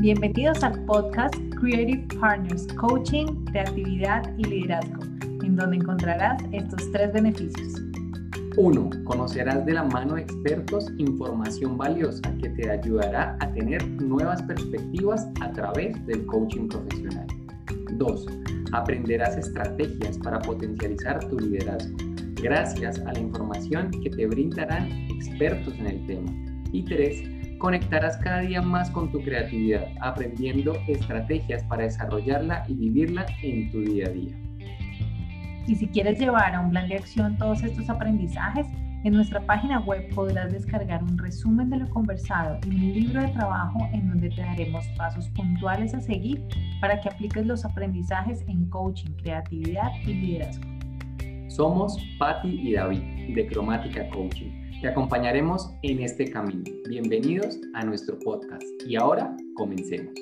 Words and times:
Bienvenidos 0.00 0.64
al 0.64 0.82
podcast 0.86 1.34
Creative 1.60 2.08
Partners, 2.18 2.66
Coaching, 2.68 3.44
Creatividad 3.52 4.34
y 4.38 4.44
Liderazgo, 4.44 5.02
en 5.44 5.56
donde 5.56 5.76
encontrarás 5.76 6.42
estos 6.52 6.90
tres 6.90 7.12
beneficios. 7.12 7.82
1. 8.56 8.90
Conocerás 9.04 9.66
de 9.66 9.74
la 9.74 9.82
mano 9.82 10.14
de 10.14 10.22
expertos 10.22 10.90
información 10.96 11.76
valiosa 11.76 12.22
que 12.40 12.48
te 12.48 12.70
ayudará 12.70 13.36
a 13.40 13.52
tener 13.52 13.86
nuevas 14.00 14.42
perspectivas 14.44 15.28
a 15.42 15.52
través 15.52 16.06
del 16.06 16.24
coaching 16.24 16.68
profesional. 16.68 17.26
2. 17.98 18.26
Aprenderás 18.72 19.36
estrategias 19.36 20.16
para 20.16 20.38
potencializar 20.38 21.28
tu 21.28 21.38
liderazgo 21.38 21.94
gracias 22.36 22.98
a 23.00 23.12
la 23.12 23.18
información 23.18 23.90
que 23.90 24.08
te 24.08 24.26
brindarán 24.26 24.90
expertos 25.10 25.74
en 25.78 25.86
el 25.88 26.06
tema. 26.06 26.32
Y 26.72 26.84
3 26.84 27.39
conectarás 27.60 28.16
cada 28.16 28.40
día 28.40 28.62
más 28.62 28.90
con 28.90 29.12
tu 29.12 29.20
creatividad, 29.22 29.86
aprendiendo 30.00 30.72
estrategias 30.88 31.62
para 31.64 31.84
desarrollarla 31.84 32.64
y 32.66 32.74
vivirla 32.74 33.26
en 33.42 33.70
tu 33.70 33.82
día 33.82 34.06
a 34.06 34.10
día. 34.10 34.34
Y 35.66 35.76
si 35.76 35.86
quieres 35.86 36.18
llevar 36.18 36.54
a 36.54 36.60
un 36.60 36.70
plan 36.70 36.88
de 36.88 36.96
acción 36.96 37.36
todos 37.36 37.62
estos 37.62 37.88
aprendizajes, 37.90 38.66
en 39.04 39.12
nuestra 39.12 39.40
página 39.42 39.78
web 39.80 40.08
podrás 40.14 40.52
descargar 40.52 41.02
un 41.02 41.16
resumen 41.18 41.68
de 41.70 41.76
lo 41.76 41.90
conversado 41.90 42.58
y 42.66 42.68
un 42.68 42.92
libro 42.92 43.20
de 43.20 43.28
trabajo 43.28 43.78
en 43.92 44.08
donde 44.08 44.30
te 44.30 44.40
daremos 44.40 44.86
pasos 44.96 45.28
puntuales 45.28 45.94
a 45.94 46.00
seguir 46.00 46.42
para 46.80 46.98
que 47.00 47.10
apliques 47.10 47.46
los 47.46 47.64
aprendizajes 47.64 48.42
en 48.48 48.68
coaching, 48.70 49.12
creatividad 49.22 49.90
y 50.02 50.14
liderazgo. 50.14 50.64
Somos 51.48 51.98
Patti 52.18 52.48
y 52.48 52.72
David 52.72 53.34
de 53.34 53.46
Cromática 53.46 54.08
Coaching 54.08 54.59
te 54.80 54.88
acompañaremos 54.88 55.74
en 55.82 56.00
este 56.00 56.30
camino. 56.30 56.64
Bienvenidos 56.88 57.58
a 57.74 57.84
nuestro 57.84 58.18
podcast 58.18 58.62
y 58.86 58.96
ahora 58.96 59.36
comencemos. 59.54 60.14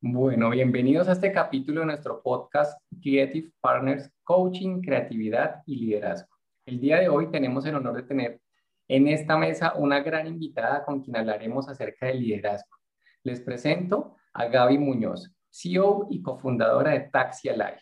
Bueno, 0.00 0.50
bienvenidos 0.50 1.08
a 1.08 1.12
este 1.12 1.32
capítulo 1.32 1.80
de 1.80 1.86
nuestro 1.86 2.22
podcast 2.22 2.80
Creative 3.02 3.50
Partners 3.60 4.08
Coaching, 4.22 4.80
Creatividad 4.80 5.62
y 5.66 5.76
Liderazgo. 5.76 6.28
El 6.64 6.80
día 6.80 7.00
de 7.00 7.08
hoy 7.08 7.28
tenemos 7.32 7.66
el 7.66 7.74
honor 7.74 7.96
de 7.96 8.02
tener 8.04 8.40
en 8.86 9.08
esta 9.08 9.36
mesa 9.36 9.74
una 9.74 9.98
gran 9.98 10.28
invitada 10.28 10.84
con 10.84 11.02
quien 11.02 11.16
hablaremos 11.16 11.68
acerca 11.68 12.06
del 12.06 12.20
liderazgo. 12.20 12.76
Les 13.24 13.40
presento 13.40 14.14
a 14.32 14.46
Gaby 14.46 14.78
Muñoz. 14.78 15.34
CEO 15.54 16.08
y 16.10 16.20
cofundadora 16.20 16.90
de 16.90 17.00
Taxi 17.12 17.48
Alive. 17.48 17.80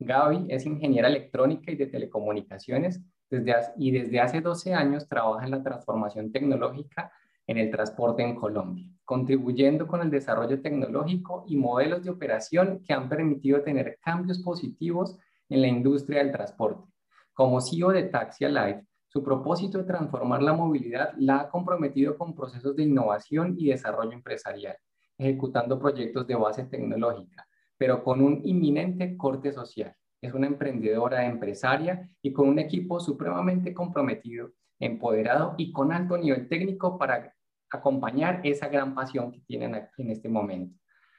Gaby 0.00 0.46
es 0.48 0.66
ingeniera 0.66 1.06
electrónica 1.06 1.70
y 1.70 1.76
de 1.76 1.86
telecomunicaciones 1.86 3.00
desde, 3.30 3.54
y 3.76 3.92
desde 3.92 4.18
hace 4.18 4.40
12 4.40 4.74
años 4.74 5.06
trabaja 5.08 5.44
en 5.44 5.52
la 5.52 5.62
transformación 5.62 6.32
tecnológica 6.32 7.12
en 7.46 7.58
el 7.58 7.70
transporte 7.70 8.24
en 8.24 8.34
Colombia, 8.34 8.90
contribuyendo 9.04 9.86
con 9.86 10.00
el 10.00 10.10
desarrollo 10.10 10.60
tecnológico 10.60 11.44
y 11.46 11.56
modelos 11.56 12.02
de 12.02 12.10
operación 12.10 12.82
que 12.82 12.92
han 12.92 13.08
permitido 13.08 13.62
tener 13.62 13.96
cambios 14.02 14.40
positivos 14.40 15.16
en 15.48 15.62
la 15.62 15.68
industria 15.68 16.18
del 16.18 16.32
transporte. 16.32 16.82
Como 17.32 17.60
CEO 17.60 17.90
de 17.90 18.04
Taxi 18.04 18.44
Alive, 18.44 18.86
su 19.06 19.22
propósito 19.22 19.78
de 19.78 19.84
transformar 19.84 20.42
la 20.42 20.52
movilidad 20.52 21.12
la 21.16 21.42
ha 21.42 21.48
comprometido 21.48 22.18
con 22.18 22.34
procesos 22.34 22.74
de 22.74 22.82
innovación 22.82 23.54
y 23.56 23.68
desarrollo 23.68 24.12
empresarial 24.12 24.76
ejecutando 25.18 25.78
proyectos 25.78 26.26
de 26.26 26.34
base 26.34 26.64
tecnológica, 26.64 27.46
pero 27.76 28.02
con 28.02 28.20
un 28.20 28.40
inminente 28.44 29.16
corte 29.16 29.52
social. 29.52 29.94
Es 30.20 30.32
una 30.32 30.46
emprendedora 30.46 31.26
empresaria 31.26 32.08
y 32.22 32.32
con 32.32 32.48
un 32.48 32.58
equipo 32.58 32.98
supremamente 32.98 33.74
comprometido, 33.74 34.52
empoderado 34.78 35.54
y 35.58 35.70
con 35.72 35.92
alto 35.92 36.16
nivel 36.16 36.48
técnico 36.48 36.98
para 36.98 37.34
acompañar 37.70 38.40
esa 38.44 38.68
gran 38.68 38.94
pasión 38.94 39.32
que 39.32 39.40
tienen 39.40 39.88
en 39.96 40.10
este 40.10 40.28
momento. 40.28 40.78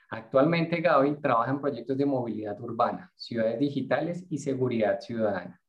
Actualmente 0.09 0.81
Gaby 0.81 1.21
trabaja 1.21 1.51
en 1.51 1.61
proyectos 1.61 1.97
de 1.97 2.05
movilidad 2.05 2.59
urbana, 2.61 3.11
ciudades 3.15 3.59
digitales 3.59 4.25
y 4.29 4.37
seguridad 4.37 4.99
ciudadana. 4.99 5.61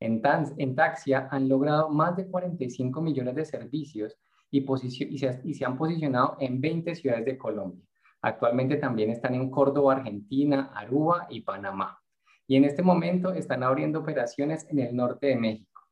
En 0.00 0.74
Taxia 0.74 1.28
han 1.30 1.48
logrado 1.48 1.88
más 1.88 2.16
de 2.16 2.26
45 2.26 3.00
millones 3.00 3.34
de 3.36 3.44
servicios 3.44 4.18
y, 4.54 5.18
se, 5.18 5.64
han 5.64 5.76
posicionado 5.76 6.36
en 6.38 6.60
20 6.60 6.94
ciudades 6.94 7.24
de 7.24 7.36
Colombia. 7.36 7.84
Actualmente 8.22 8.76
también 8.76 9.10
están 9.10 9.34
en 9.34 9.50
Córdoba, 9.50 9.94
Argentina, 9.94 10.70
Aruba 10.74 11.26
y 11.28 11.40
Panamá. 11.40 11.98
Y 12.46 12.56
en 12.56 12.64
este 12.64 12.82
momento 12.82 13.32
están 13.32 13.62
abriendo 13.62 13.98
operaciones 13.98 14.66
en 14.70 14.78
el 14.78 14.94
norte 14.94 15.26
de 15.26 15.36
México. 15.36 15.82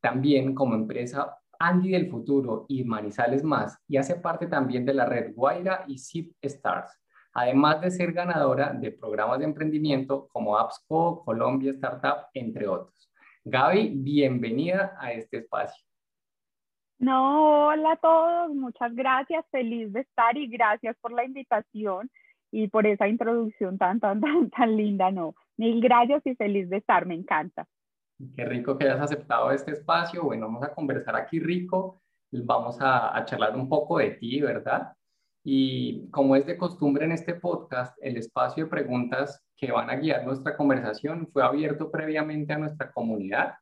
También 0.00 0.54
como 0.54 0.74
empresa 0.74 1.38
Andy 1.58 1.90
del 1.90 2.08
Futuro 2.08 2.66
y 2.68 2.84
Manizales 2.84 3.42
Más 3.42 3.78
y 3.88 3.96
hace 3.96 4.16
parte 4.16 4.46
también 4.46 4.84
de 4.84 4.94
la 4.94 5.06
red 5.06 5.34
Guaira 5.34 5.84
y 5.88 5.98
Zip 5.98 6.34
Stars, 6.42 6.90
además 7.32 7.80
de 7.80 7.90
ser 7.90 8.12
ganadora 8.12 8.72
de 8.72 8.92
programas 8.92 9.38
de 9.38 9.46
emprendimiento 9.46 10.28
como 10.28 10.58
AppsCo, 10.58 11.24
Colombia 11.24 11.72
Startup, 11.72 12.26
entre 12.34 12.68
otros. 12.68 13.10
Gaby, 13.44 13.90
bienvenida 13.96 14.96
a 14.98 15.12
este 15.12 15.38
espacio. 15.38 15.83
No, 16.98 17.68
hola 17.68 17.92
a 17.92 17.96
todos, 17.96 18.54
muchas 18.54 18.94
gracias, 18.94 19.44
feliz 19.50 19.92
de 19.92 20.00
estar 20.00 20.36
y 20.36 20.46
gracias 20.46 20.96
por 21.00 21.12
la 21.12 21.24
invitación 21.24 22.10
y 22.50 22.68
por 22.68 22.86
esa 22.86 23.08
introducción 23.08 23.78
tan, 23.78 24.00
tan, 24.00 24.20
tan, 24.20 24.50
tan 24.50 24.76
linda, 24.76 25.10
no. 25.10 25.34
Mil 25.56 25.80
gracias 25.80 26.24
y 26.26 26.34
feliz 26.34 26.68
de 26.70 26.78
estar, 26.78 27.06
me 27.06 27.14
encanta. 27.14 27.66
Qué 28.36 28.44
rico 28.44 28.78
que 28.78 28.84
hayas 28.84 29.00
aceptado 29.00 29.50
este 29.50 29.72
espacio. 29.72 30.22
Bueno, 30.22 30.46
vamos 30.46 30.62
a 30.62 30.72
conversar 30.72 31.16
aquí 31.16 31.40
rico, 31.40 32.00
vamos 32.30 32.78
a, 32.80 33.24
charlar 33.24 33.56
un 33.56 33.68
poco 33.68 33.98
de 33.98 34.12
ti, 34.12 34.40
¿verdad? 34.40 34.92
Y 35.44 36.08
como 36.10 36.36
es 36.36 36.46
de 36.46 36.56
costumbre 36.56 37.04
en 37.04 37.12
este 37.12 37.34
podcast, 37.34 37.96
el 38.00 38.16
espacio 38.16 38.64
de 38.64 38.70
preguntas 38.70 39.42
que 39.56 39.72
van 39.72 39.90
a 39.90 39.96
guiar 39.96 40.24
nuestra 40.24 40.56
conversación 40.56 41.28
fue 41.32 41.42
abierto 41.42 41.90
previamente 41.90 42.52
a 42.52 42.58
nuestra 42.58 42.90
comunidad 42.92 43.54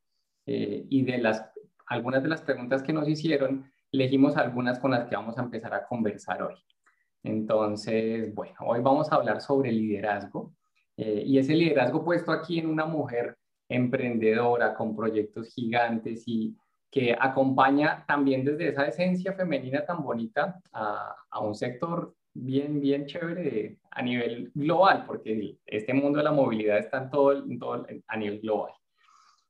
eh, 0.46 0.86
y 0.88 1.02
de 1.02 1.18
las 1.18 1.51
algunas 1.92 2.22
de 2.22 2.28
las 2.28 2.40
preguntas 2.40 2.82
que 2.82 2.92
nos 2.92 3.06
hicieron, 3.06 3.70
elegimos 3.92 4.36
algunas 4.36 4.78
con 4.78 4.92
las 4.92 5.06
que 5.06 5.14
vamos 5.14 5.36
a 5.38 5.42
empezar 5.42 5.74
a 5.74 5.86
conversar 5.86 6.42
hoy. 6.42 6.54
Entonces, 7.22 8.34
bueno, 8.34 8.56
hoy 8.66 8.80
vamos 8.80 9.12
a 9.12 9.16
hablar 9.16 9.40
sobre 9.40 9.70
liderazgo 9.70 10.54
eh, 10.96 11.22
y 11.24 11.38
ese 11.38 11.54
liderazgo 11.54 12.04
puesto 12.04 12.32
aquí 12.32 12.58
en 12.58 12.68
una 12.68 12.86
mujer 12.86 13.36
emprendedora 13.68 14.74
con 14.74 14.96
proyectos 14.96 15.52
gigantes 15.54 16.24
y 16.26 16.56
que 16.90 17.16
acompaña 17.18 18.04
también 18.06 18.44
desde 18.44 18.68
esa 18.68 18.86
esencia 18.86 19.34
femenina 19.34 19.84
tan 19.84 20.02
bonita 20.02 20.60
a, 20.72 21.14
a 21.30 21.40
un 21.40 21.54
sector 21.54 22.14
bien, 22.34 22.80
bien 22.80 23.06
chévere 23.06 23.78
a 23.90 24.02
nivel 24.02 24.50
global, 24.54 25.04
porque 25.06 25.58
este 25.66 25.94
mundo 25.94 26.18
de 26.18 26.24
la 26.24 26.32
movilidad 26.32 26.78
está 26.78 26.98
en 27.02 27.10
todo, 27.10 27.32
en 27.32 27.58
todo 27.58 27.86
a 28.06 28.16
nivel 28.16 28.40
global. 28.40 28.72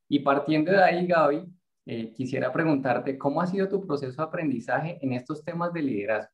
Y 0.09 0.19
partiendo 0.21 0.73
de 0.73 0.83
ahí, 0.83 1.07
Gaby, 1.07 1.47
eh, 1.87 2.13
quisiera 2.13 2.53
preguntarte, 2.53 3.19
¿cómo 3.19 3.41
ha 3.41 3.47
sido 3.47 3.69
tu 3.69 3.87
proceso 3.87 4.23
de 4.23 4.29
aprendizaje 4.29 4.99
en 5.03 5.13
estos 5.13 5.45
temas 5.45 5.73
de 5.73 5.83
liderazgo? 5.83 6.33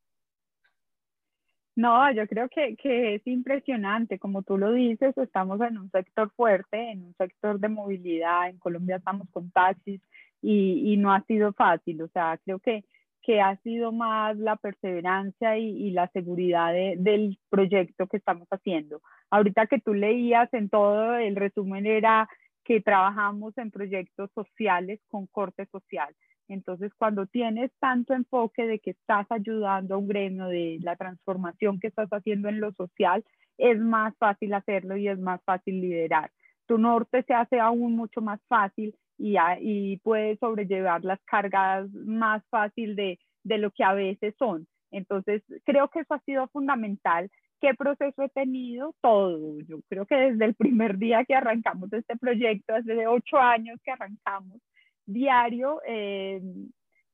No, 1.75 2.12
yo 2.12 2.26
creo 2.26 2.48
que, 2.48 2.75
que, 2.76 3.14
es 3.14 3.26
impresionante, 3.26 4.19
como 4.19 4.42
tú 4.42 4.58
lo 4.58 4.72
dices, 4.72 5.16
estamos 5.16 5.60
en 5.60 5.78
un 5.78 5.91
sector 5.91 6.31
fuerte, 6.34 6.91
en 6.91 7.04
un 7.04 7.14
sector 7.14 7.60
de 7.60 7.69
movilidad, 7.69 8.48
en 8.48 8.58
Colombia 8.58 8.97
estamos 8.97 9.28
con 9.31 9.50
taxis 9.53 10.00
y, 10.42 10.92
y 10.92 10.97
no 10.97 11.12
ha 11.12 11.22
sido 11.22 11.53
fácil, 11.53 12.03
o 12.03 12.08
sea, 12.08 12.37
creo 12.44 12.58
que, 12.58 12.84
que 13.28 13.42
ha 13.42 13.56
sido 13.58 13.92
más 13.92 14.38
la 14.38 14.56
perseverancia 14.56 15.58
y, 15.58 15.91
la 15.91 16.08
seguridad 16.08 16.72
de, 16.72 16.97
del 16.98 17.38
proyecto 17.50 18.06
que 18.06 18.16
estamos 18.16 18.48
haciendo. 18.50 19.03
Ahorita 19.31 19.66
que 19.66 19.78
tú 19.81 19.92
leías 19.92 20.52
en 20.55 20.70
todo, 20.70 21.14
el 21.14 21.37
resumen 21.37 21.84
era 21.84 22.26
que 22.69 22.82
trabajamos 22.82 23.56
en 23.56 23.70
proyectos 23.70 24.31
sociales 24.35 25.00
con 25.09 25.26
corte 25.26 25.65
social. 25.73 26.15
Entonces, 26.49 26.93
cuando 26.99 27.25
tienes 27.25 27.70
tanto 27.81 28.12
enfoque 28.12 28.67
de 28.67 28.79
que 28.79 28.91
estás 28.91 29.26
ayudando 29.31 29.94
a 29.94 29.99
un 29.99 30.06
gremio, 30.06 30.49
de 30.49 30.79
la 30.82 30.94
transformación 30.94 31.81
que 31.81 31.87
estás 31.87 32.11
haciendo 32.11 32.50
en 32.50 32.61
lo 32.61 32.73
social, 32.75 33.25
es 33.56 33.81
más 33.81 34.15
fácil 34.19 34.53
hacerlo 34.53 34.99
y 34.99 35.09
es 35.09 35.19
más 35.19 35.43
fácil 35.44 35.81
liderar. 35.81 36.31
Tu 36.67 36.76
norte 36.76 37.23
se 37.23 37.32
hace 37.32 37.59
aún 37.59 37.97
mucho 37.97 38.20
más 38.20 38.38
fácil 38.49 38.94
y, 39.17 39.37
y 39.61 39.97
puedes 40.00 40.38
sobrellevar 40.38 41.03
las 41.05 41.20
cargas 41.25 41.91
más 41.94 42.44
fácil 42.50 42.97
de, 42.97 43.19
de 43.44 43.56
lo 43.56 43.70
que 43.70 43.82
a 43.82 43.94
veces 43.94 44.35
son. 44.38 44.67
Entonces, 44.91 45.43
creo 45.65 45.88
que 45.88 46.00
eso 46.00 46.12
ha 46.12 46.20
sido 46.20 46.49
fundamental 46.49 47.31
¿Qué 47.60 47.75
proceso 47.75 48.22
he 48.22 48.28
tenido? 48.28 48.94
Todo. 49.00 49.58
Yo 49.60 49.78
creo 49.88 50.06
que 50.06 50.14
desde 50.14 50.44
el 50.44 50.55
primer 50.55 50.99
día 50.99 51.25
que 51.25 51.34
arrancamos 51.34 51.93
este 51.93 52.16
proyecto, 52.16 52.75
hace 52.75 53.06
ocho 53.06 53.38
años 53.38 53.81
que 53.84 53.90
arrancamos 53.90 54.60
diario, 55.06 55.81
eh, 55.87 56.40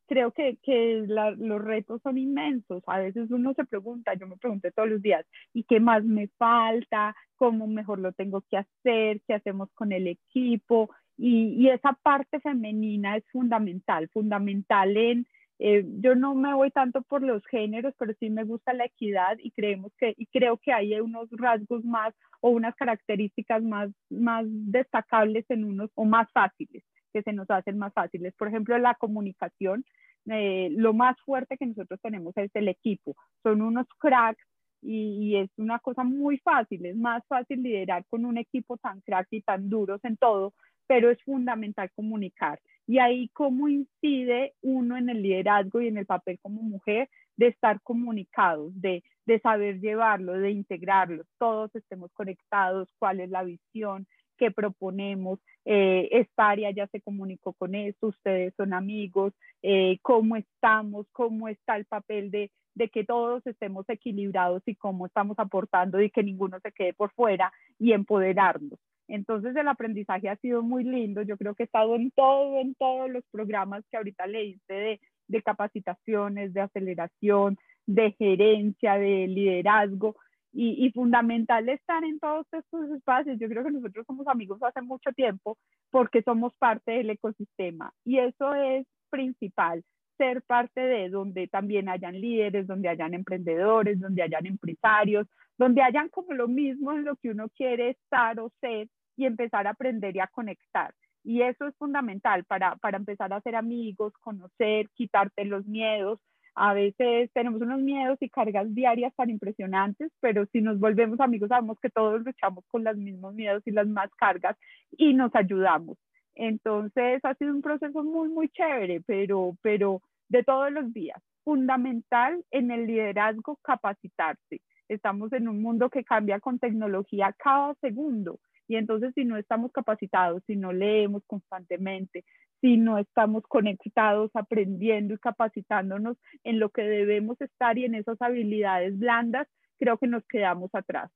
creo 0.07 0.33
que, 0.33 0.59
que 0.63 1.05
los 1.07 1.65
retos 1.65 2.03
son 2.03 2.19
inmensos. 2.19 2.83
A 2.87 2.99
veces 2.99 3.31
uno 3.31 3.55
se 3.55 3.65
pregunta, 3.65 4.15
yo 4.15 4.27
me 4.27 4.37
pregunté 4.37 4.73
todos 4.73 4.89
los 4.89 5.03
días, 5.03 5.25
¿y 5.53 5.65
qué 5.65 5.81
más 5.81 6.05
me 6.05 6.29
falta? 6.37 7.15
¿Cómo 7.37 7.67
mejor 7.67 7.99
lo 8.01 8.13
tengo 8.13 8.43
que 8.51 8.59
hacer? 8.59 9.23
¿Qué 9.27 9.35
hacemos 9.35 9.71
con 9.75 9.93
el 9.93 10.09
equipo? 10.09 10.91
y, 11.17 11.69
esa 11.69 11.93
parte 12.03 12.41
femenina 12.41 13.17
es 13.17 13.25
fundamental, 13.31 14.09
fundamental 14.09 14.97
en, 14.97 15.27
eh, 15.59 15.85
yo 16.01 16.15
no 16.15 16.35
me 16.35 16.53
voy 16.55 16.71
tanto 16.71 17.03
por 17.03 17.23
los 17.23 17.45
géneros, 17.47 17.95
pero 17.99 18.13
sí 18.19 18.29
me 18.31 18.45
gusta 18.45 18.73
la 18.73 18.87
equidad 18.87 19.37
y 19.39 19.53
creemos 19.53 19.93
que, 19.99 20.15
y 20.17 20.27
creo 20.27 20.59
que 20.59 20.73
hay 20.73 20.99
unos 21.01 21.29
rasgos 21.31 21.85
más 21.85 22.15
o 22.41 22.51
unas 22.51 22.75
características 22.75 23.63
más, 23.63 23.91
más 24.11 24.45
destacables 24.49 25.45
en 25.49 25.65
unos 25.65 25.91
o 25.95 26.05
más 26.05 26.31
fáciles, 26.33 26.83
que 27.13 27.23
se 27.23 27.33
nos 27.33 27.49
hacen 27.51 27.79
más 27.79 27.93
fáciles. 27.95 28.35
Por 28.37 28.49
ejemplo, 28.49 28.77
la 28.79 28.95
comunicación, 28.95 29.85
eh, 30.27 30.69
lo 30.73 30.93
más 30.93 31.17
fuerte 31.25 31.57
que 31.57 31.67
nosotros 31.67 32.01
tenemos 32.03 32.37
es 32.37 32.51
el 32.55 32.69
equipo. 32.69 33.17
Son 33.43 33.63
unos 33.63 33.87
cracks 33.99 34.45
y, 34.83 35.37
es 35.37 35.51
una 35.57 35.79
cosa 35.79 36.05
muy 36.05 36.39
fácil, 36.39 36.85
es 36.85 36.97
más 36.97 37.23
fácil 37.27 37.63
liderar 37.63 38.05
con 38.07 38.25
un 38.25 38.39
equipo 38.39 38.77
tan 38.77 39.01
crack 39.01 39.29
y 39.31 39.41
tan 39.43 39.69
duros 39.71 40.01
en 40.05 40.17
todo, 40.17 40.53
pero 40.87 41.11
es 41.11 41.23
fundamental 41.23 41.91
comunicar. 41.95 42.61
Y 42.87 42.99
ahí 42.99 43.29
cómo 43.29 43.69
incide 43.69 44.55
uno 44.63 44.97
en 44.97 45.09
el 45.09 45.23
liderazgo 45.23 45.81
y 45.81 45.89
en 45.89 45.99
el 45.99 46.07
papel 46.07 46.39
como 46.41 46.63
mujer 46.63 47.09
de 47.37 47.49
estar 47.49 47.81
comunicados, 47.83 48.73
de, 48.81 49.03
de 49.27 49.41
saber 49.41 49.81
llevarlo, 49.81 50.35
de 50.35 50.51
integrarlo, 50.51 51.25
todos 51.39 51.75
estemos 51.75 52.13
conectados, 52.13 52.89
cuál 52.99 53.21
es 53.21 53.31
la 53.31 53.43
visión, 53.43 54.07
qué 54.37 54.51
proponemos, 54.51 55.41
eh, 55.65 56.09
esta 56.13 56.51
área 56.51 56.71
ya 56.71 56.87
se 56.89 57.01
comunicó 57.01 57.53
con 57.55 57.75
esto, 57.75 58.09
ustedes 58.09 58.55
son 58.57 58.73
amigos, 58.73 59.33
eh, 59.63 59.99
cómo 60.03 60.37
estamos, 60.37 61.07
cómo 61.13 61.49
está 61.49 61.77
el 61.77 61.87
papel 61.87 62.31
de, 62.31 62.51
de 62.75 62.89
que 62.89 63.05
todos 63.05 63.47
estemos 63.47 63.89
equilibrados 63.89 64.63
y 64.67 64.75
cómo 64.75 65.07
estamos 65.07 65.39
aportando 65.39 66.01
y 66.01 66.11
que 66.11 66.23
ninguno 66.23 66.59
se 66.61 66.73
quede 66.73 66.93
por 66.93 67.13
fuera 67.13 67.53
y 67.79 67.93
empoderarnos. 67.93 68.79
Entonces 69.09 69.55
el 69.57 69.69
aprendizaje 69.69 70.29
ha 70.29 70.37
sido 70.37 70.63
muy 70.63 70.85
lindo. 70.85 71.23
Yo 71.23 71.37
creo 71.37 71.55
que 71.55 71.65
he 71.65 71.67
estado 71.67 71.97
en 71.97 72.11
todo, 72.11 72.59
en 72.59 72.75
todos 72.75 73.11
los 73.11 73.25
programas 73.31 73.85
que 73.91 73.97
ahorita 73.97 74.27
leíste 74.27 74.75
de, 74.75 75.01
de 75.29 75.43
capacitaciones, 75.43 76.53
de 76.53 76.61
aceleración, 76.61 77.59
de 77.87 78.13
gerencia, 78.13 78.95
de 78.95 79.27
liderazgo. 79.27 80.17
Y, 80.57 80.87
y, 80.87 80.93
fundamental 80.93 81.69
estar 81.69 82.05
en 82.05 82.21
todos 82.21 82.47
estos 82.53 82.89
espacios. 82.91 83.41
Yo 83.41 83.49
creo 83.49 83.65
que 83.65 83.73
nosotros 83.73 84.07
somos 84.07 84.29
amigos 84.29 84.63
hace 84.63 84.83
mucho 84.83 85.11
tiempo 85.11 85.59
porque 85.91 86.23
somos 86.23 86.55
parte 86.59 86.93
del 86.93 87.11
ecosistema 87.11 87.93
y 88.05 88.21
eso 88.21 88.55
es 88.55 88.87
principal, 89.11 89.83
ser 90.17 90.43
parte 90.43 90.81
de 90.81 91.09
donde 91.09 91.49
también 91.49 91.89
hayan 91.89 92.21
líderes, 92.21 92.67
donde 92.67 92.89
hayan 92.89 93.15
emprendedores, 93.15 94.01
donde 94.01 94.23
hayan 94.23 94.47
empresarios, 94.47 95.27
donde 95.59 95.83
hayan 95.83 96.09
como 96.09 96.33
lo 96.35 96.49
mismo 96.49 96.93
en 96.93 97.05
lo 97.05 97.17
que 97.17 97.31
uno 97.31 97.49
quiere 97.51 97.91
estar 97.91 98.39
o 98.41 98.51
ser 98.61 98.89
y 99.17 99.27
empezar 99.27 99.67
a 99.67 99.71
aprender 99.71 100.17
y 100.17 100.21
a 100.21 100.27
conectar. 100.27 100.93
Y 101.23 101.43
eso 101.43 101.67
es 101.67 101.77
fundamental 101.77 102.45
para, 102.45 102.77
para 102.77 102.99
empezar 102.99 103.33
a 103.33 103.41
ser 103.41 103.57
amigos, 103.57 104.13
conocer, 104.21 104.89
quitarte 104.95 105.45
los 105.45 105.65
miedos. 105.67 106.21
A 106.55 106.75
veces 106.75 107.31
tenemos 107.33 107.61
unos 107.63 107.81
miedos 107.81 108.19
y 108.21 108.29
cargas 108.29 108.73
diarias 108.75 109.15
tan 109.17 109.31
impresionantes, 109.31 110.13
pero 110.21 110.47
si 110.53 110.61
nos 110.61 110.79
volvemos 110.79 111.19
amigos 111.21 111.49
sabemos 111.49 111.79
que 111.81 111.91
todos 111.91 112.23
luchamos 112.23 112.65
con 112.69 112.85
los 112.85 112.97
mismos 112.97 113.35
miedos 113.35 113.63
y 113.67 113.71
las 113.71 113.89
más 113.89 114.11
cargas 114.17 114.57
y 114.93 115.15
nos 115.15 115.35
ayudamos. 115.35 115.97
Entonces 116.35 117.25
ha 117.25 117.35
sido 117.35 117.53
un 117.53 117.63
proceso 117.63 118.05
muy, 118.05 118.29
muy 118.29 118.49
chévere, 118.51 119.01
pero, 119.07 119.57
pero 119.63 120.03
de 120.29 120.43
todos 120.43 120.71
los 120.73 120.93
días. 120.93 121.21
Fundamental 121.43 122.45
en 122.51 122.71
el 122.71 122.87
liderazgo 122.87 123.59
capacitarse 123.63 124.61
Estamos 124.89 125.33
en 125.33 125.49
un 125.49 125.63
mundo 125.63 125.91
que 125.91 126.05
cambia 126.05 126.41
con 126.41 126.59
tecnología 126.59 127.35
cada 127.39 127.75
segundo. 127.81 128.41
Y 128.67 128.77
entonces 128.77 129.13
si 129.15 129.25
no 129.25 129.37
estamos 129.37 129.73
capacitados, 129.73 130.43
si 130.47 130.57
no 130.57 130.73
leemos 130.73 131.23
constantemente, 131.27 132.25
si 132.61 132.77
no 132.77 132.99
estamos 132.99 133.43
conectados, 133.47 134.31
aprendiendo 134.35 135.15
y 135.15 135.19
capacitándonos 135.19 136.17
en 136.45 136.59
lo 136.59 136.71
que 136.71 136.83
debemos 136.83 137.39
estar 137.41 137.77
y 137.77 137.85
en 137.85 137.95
esas 137.95 138.21
habilidades 138.23 138.99
blandas, 138.99 139.49
creo 139.79 139.99
que 139.99 140.07
nos 140.07 140.25
quedamos 140.27 140.71
atrás. 140.75 141.11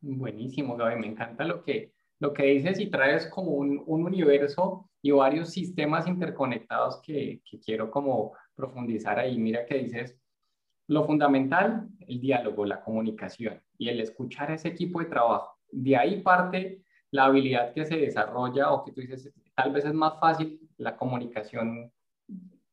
Buenísimo, 0.00 0.76
Gaby. 0.76 1.00
Me 1.00 1.08
encanta 1.08 1.44
lo 1.44 1.62
que, 1.62 1.92
lo 2.20 2.32
que 2.32 2.44
dices 2.44 2.78
y 2.78 2.90
traes 2.90 3.26
como 3.26 3.52
un, 3.52 3.82
un 3.86 4.04
universo 4.04 4.88
y 5.00 5.10
varios 5.10 5.50
sistemas 5.50 6.06
interconectados 6.06 7.00
que, 7.02 7.40
que, 7.44 7.58
quiero 7.58 7.90
como 7.90 8.32
profundizar 8.54 9.18
ahí. 9.18 9.38
Mira 9.38 9.66
que 9.66 9.78
dices 9.78 10.16
lo 10.88 11.04
fundamental, 11.04 11.88
el 12.06 12.20
diálogo, 12.20 12.64
la 12.64 12.80
comunicación 12.80 13.60
y 13.78 13.88
el 13.88 14.00
escuchar 14.00 14.50
a 14.50 14.54
ese 14.54 14.68
equipo 14.68 15.00
de 15.00 15.06
trabajo. 15.06 15.58
De 15.70 15.96
ahí 15.96 16.20
parte 16.20 16.82
la 17.10 17.26
habilidad 17.26 17.72
que 17.72 17.84
se 17.84 17.96
desarrolla 17.96 18.72
o 18.72 18.84
que 18.84 18.92
tú 18.92 19.00
dices, 19.00 19.32
tal 19.54 19.72
vez 19.72 19.84
es 19.84 19.94
más 19.94 20.18
fácil 20.18 20.60
la 20.78 20.96
comunicación 20.96 21.92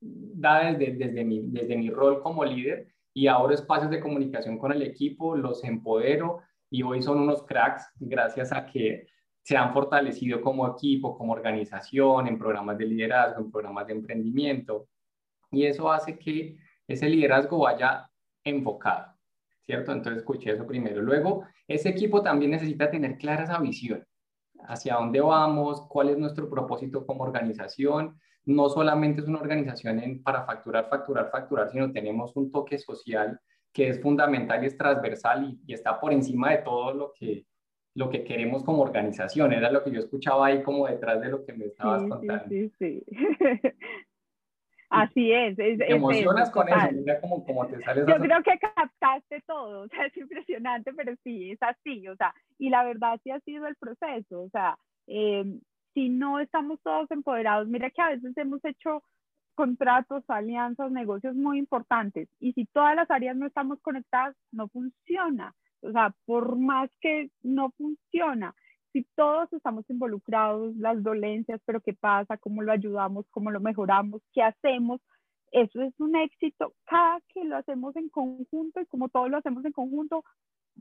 da 0.02 0.72
desde, 0.72 0.94
desde, 0.94 1.26
mi, 1.26 1.42
desde 1.44 1.78
mi 1.78 1.90
rol 1.90 2.22
como 2.22 2.46
líder 2.46 2.88
y 3.14 3.28
ahora 3.28 3.54
espacios 3.54 3.92
de 3.92 4.00
comunicación 4.00 4.58
con 4.58 4.72
el 4.72 4.82
equipo, 4.82 5.36
los 5.36 5.64
empodero 5.64 6.42
y 6.70 6.84
hoy 6.84 7.02
son 7.02 7.20
unos 7.20 7.44
cracks 7.44 7.86
gracias 8.00 8.54
a 8.54 8.66
que 8.66 9.08
se 9.44 9.58
han 9.58 9.74
fortalecido 9.74 10.42
como 10.42 10.68
equipo, 10.68 11.18
como 11.18 11.34
organización, 11.34 12.28
en 12.28 12.38
programas 12.38 12.78
de 12.78 12.86
liderazgo, 12.86 13.42
en 13.42 13.52
programas 13.52 13.88
de 13.88 13.94
emprendimiento. 13.94 14.88
Y 15.52 15.66
eso 15.66 15.92
hace 15.92 16.20
que 16.20 16.58
ese 16.90 17.08
liderazgo 17.08 17.60
vaya 17.60 18.10
enfocado, 18.44 19.14
¿cierto? 19.62 19.92
Entonces 19.92 20.22
escuché 20.22 20.52
eso 20.52 20.66
primero. 20.66 21.02
Luego, 21.02 21.46
ese 21.68 21.90
equipo 21.90 22.22
también 22.22 22.52
necesita 22.52 22.90
tener 22.90 23.18
clara 23.18 23.44
esa 23.44 23.60
visión, 23.60 24.04
hacia 24.68 24.96
dónde 24.96 25.22
vamos, 25.22 25.82
cuál 25.88 26.10
es 26.10 26.18
nuestro 26.18 26.50
propósito 26.50 27.06
como 27.06 27.24
organización. 27.24 28.20
No 28.46 28.70
solamente 28.70 29.22
es 29.22 29.28
una 29.28 29.40
organización 29.40 30.22
para 30.24 30.46
facturar, 30.46 30.90
facturar, 30.90 31.30
facturar, 31.30 31.70
sino 31.70 31.92
tenemos 31.92 32.36
un 32.36 32.52
toque 32.52 32.80
social 32.80 33.40
que 33.72 33.90
es 33.90 34.02
fundamental 34.02 34.64
y 34.64 34.68
es 34.68 34.76
transversal 34.76 35.58
y, 35.68 35.74
está 35.74 36.00
por 36.00 36.12
encima 36.12 36.52
de 36.52 36.58
todo 36.60 36.92
lo 36.92 37.14
que, 37.14 37.46
lo 37.94 38.10
que 38.10 38.24
queremos 38.24 38.64
como 38.64 38.82
organización. 38.82 39.54
Era 39.54 39.72
lo 39.72 39.84
que 39.84 39.92
yo 39.92 40.00
escuchaba 40.00 40.48
ahí 40.48 40.64
como 40.64 40.88
detrás 40.88 41.22
de 41.22 41.30
lo 41.30 41.46
que 41.46 41.54
me 41.54 41.66
estabas 41.66 42.02
contando. 42.10 42.46
Sí, 42.50 42.72
sí, 42.80 43.04
sí. 43.08 43.20
Así 44.90 45.32
es. 45.32 45.58
es 45.60 45.78
te 45.78 45.92
emocionas 45.92 46.50
con 46.50 46.68
eso, 46.68 46.92
mira 46.94 47.22
cómo, 47.22 47.46
cómo 47.46 47.68
te 47.68 47.80
sales. 47.84 48.08
Yo 48.08 48.16
creo 48.16 48.44
que 48.44 48.58
captaste 48.58 49.42
todo, 49.46 49.82
o 49.82 49.88
sea, 49.88 50.06
es 50.06 50.18
impresionante, 50.18 50.94
pero 50.94 51.14
sí, 51.24 51.52
es 51.52 51.62
así, 51.62 52.08
o 52.08 52.16
sea, 52.16 52.34
y 52.58 52.70
la 52.70 52.84
verdad 52.84 53.20
sí 53.24 53.30
ha 53.30 53.40
sido 53.42 53.68
el 53.68 53.76
proceso, 53.76 54.42
o 54.42 54.50
sea, 54.50 54.78
eh, 55.08 55.46
si 55.94 56.10
no 56.10 56.40
estamos 56.40 56.80
todos 56.82 57.10
empoderados, 57.12 57.68
mira 57.68 57.92
que 57.92 58.02
a 58.02 58.10
veces 58.10 58.36
hemos 58.38 58.64
hecho 58.66 59.04
contratos, 59.54 60.24
alianzas, 60.28 60.92
negocios 60.92 61.36
muy 61.36 61.60
importantes, 61.60 62.28
y 62.40 62.54
si 62.54 62.66
todas 62.66 62.96
las 62.96 63.12
áreas 63.12 63.36
no 63.36 63.46
estamos 63.46 63.80
conectadas, 63.82 64.36
no 64.52 64.70
funciona, 64.70 65.54
o 65.82 65.92
sea, 65.92 66.16
por 66.26 66.58
más 66.58 66.90
que 67.00 67.30
no 67.44 67.72
funciona, 67.78 68.56
si 68.92 69.06
todos 69.16 69.52
estamos 69.54 69.90
involucrados, 69.90 70.76
las 70.78 71.02
dolencias, 71.04 71.62
pero 71.66 71.82
qué 71.82 71.94
pasa, 71.94 72.38
cómo 72.38 72.62
lo 72.62 72.72
ayudamos, 72.72 73.26
cómo 73.32 73.52
lo 73.52 73.60
mejoramos, 73.60 74.22
qué 74.34 74.42
hacemos, 74.42 75.02
eso 75.52 75.82
es 75.82 75.94
un 76.00 76.16
éxito. 76.16 76.74
Cada 76.86 77.22
que 77.30 77.44
lo 77.44 77.58
hacemos 77.58 77.96
en 77.96 78.10
conjunto 78.10 78.82
y 78.82 78.86
como 78.86 79.10
todos 79.10 79.30
lo 79.30 79.38
hacemos 79.38 79.66
en 79.66 79.72
conjunto, 79.72 80.24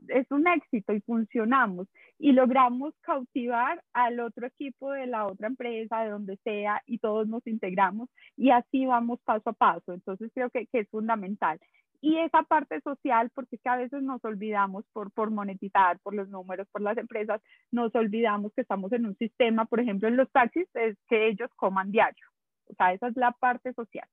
es 0.07 0.29
un 0.31 0.47
éxito 0.47 0.93
y 0.93 1.01
funcionamos 1.01 1.87
y 2.17 2.31
logramos 2.31 2.93
cautivar 3.01 3.83
al 3.93 4.19
otro 4.19 4.47
equipo 4.47 4.91
de 4.91 5.07
la 5.07 5.25
otra 5.27 5.47
empresa, 5.47 6.01
de 6.01 6.09
donde 6.09 6.37
sea, 6.37 6.81
y 6.85 6.99
todos 6.99 7.27
nos 7.27 7.45
integramos 7.47 8.09
y 8.37 8.51
así 8.51 8.85
vamos 8.85 9.19
paso 9.21 9.49
a 9.49 9.53
paso. 9.53 9.93
Entonces 9.93 10.31
creo 10.33 10.49
que, 10.49 10.67
que 10.67 10.79
es 10.79 10.89
fundamental. 10.89 11.59
Y 12.01 12.17
esa 12.17 12.43
parte 12.43 12.79
social, 12.81 13.29
porque 13.33 13.57
es 13.57 13.61
que 13.61 13.69
a 13.69 13.75
veces 13.75 14.01
nos 14.01 14.23
olvidamos 14.23 14.85
por, 14.93 15.11
por 15.11 15.31
monetizar, 15.31 15.99
por 15.99 16.13
los 16.13 16.29
números, 16.29 16.67
por 16.71 16.81
las 16.81 16.97
empresas, 16.97 17.41
nos 17.71 17.93
olvidamos 17.93 18.53
que 18.53 18.61
estamos 18.61 18.91
en 18.93 19.05
un 19.05 19.17
sistema, 19.17 19.65
por 19.65 19.81
ejemplo, 19.81 20.07
en 20.07 20.15
los 20.15 20.31
taxis, 20.31 20.67
es 20.75 20.97
que 21.07 21.27
ellos 21.27 21.49
coman 21.55 21.91
diario. 21.91 22.25
O 22.67 22.73
sea, 22.75 22.93
esa 22.93 23.07
es 23.07 23.17
la 23.17 23.31
parte 23.31 23.73
social. 23.73 24.07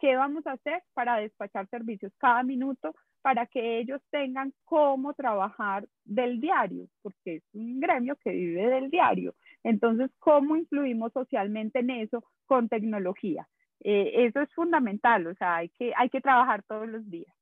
¿Qué 0.00 0.16
vamos 0.16 0.46
a 0.46 0.52
hacer 0.52 0.82
para 0.94 1.16
despachar 1.16 1.68
servicios 1.68 2.12
cada 2.18 2.42
minuto 2.42 2.94
para 3.20 3.44
que 3.46 3.78
ellos 3.78 4.00
tengan 4.10 4.52
cómo 4.64 5.12
trabajar 5.12 5.86
del 6.04 6.40
diario? 6.40 6.88
Porque 7.02 7.36
es 7.36 7.42
un 7.52 7.80
gremio 7.80 8.16
que 8.16 8.30
vive 8.30 8.66
del 8.68 8.90
diario. 8.90 9.34
Entonces, 9.62 10.10
¿cómo 10.18 10.56
influimos 10.56 11.12
socialmente 11.12 11.80
en 11.80 11.90
eso 11.90 12.24
con 12.46 12.70
tecnología? 12.70 13.46
Eh, 13.80 14.26
eso 14.26 14.40
es 14.40 14.52
fundamental, 14.54 15.26
o 15.26 15.34
sea, 15.34 15.56
hay 15.56 15.70
que, 15.70 15.92
hay 15.96 16.10
que 16.10 16.20
trabajar 16.20 16.62
todos 16.64 16.88
los 16.88 17.08
días. 17.10 17.34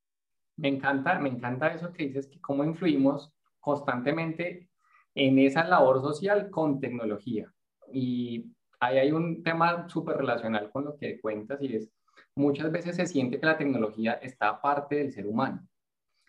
Me 0.57 0.68
encanta, 0.68 1.18
me 1.18 1.28
encanta 1.28 1.68
eso 1.68 1.92
que 1.92 2.04
dices, 2.04 2.28
que 2.28 2.40
cómo 2.40 2.64
influimos 2.64 3.33
constantemente 3.61 4.68
en 5.14 5.38
esa 5.38 5.64
labor 5.64 6.00
social 6.00 6.50
con 6.50 6.80
tecnología. 6.80 7.52
Y 7.92 8.52
ahí 8.80 8.99
hay 8.99 9.12
un 9.12 9.42
tema 9.42 9.88
súper 9.88 10.16
relacional 10.16 10.71
con 10.71 10.85
lo 10.85 10.97
que 10.97 11.21
cuentas 11.21 11.61
y 11.61 11.75
es, 11.75 11.90
muchas 12.35 12.71
veces 12.71 12.97
se 12.97 13.07
siente 13.07 13.40
que 13.40 13.47
la 13.47 13.59
tecnología 13.59 14.14
está 14.14 14.49
aparte 14.49 14.97
del 14.97 15.12
ser 15.12 15.26
humano. 15.26 15.66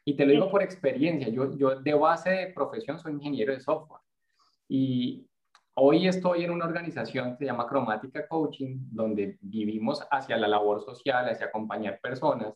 Y 0.05 0.15
te 0.15 0.25
lo 0.25 0.31
digo 0.31 0.49
por 0.49 0.63
experiencia, 0.63 1.29
yo, 1.29 1.55
yo 1.55 1.79
de 1.79 1.93
base 1.93 2.29
de 2.31 2.47
profesión 2.47 2.97
soy 2.99 3.13
ingeniero 3.13 3.53
de 3.53 3.59
software. 3.59 4.01
Y 4.67 5.28
Hoy 5.81 6.09
estoy 6.09 6.43
en 6.43 6.51
una 6.51 6.65
organización 6.65 7.31
que 7.31 7.37
se 7.37 7.45
llama 7.45 7.65
Cromática 7.65 8.27
Coaching, 8.27 8.79
donde 8.91 9.37
vivimos 9.39 10.05
hacia 10.11 10.35
la 10.35 10.49
labor 10.49 10.83
social, 10.83 11.29
hacia 11.29 11.45
acompañar 11.45 12.01
personas 12.01 12.53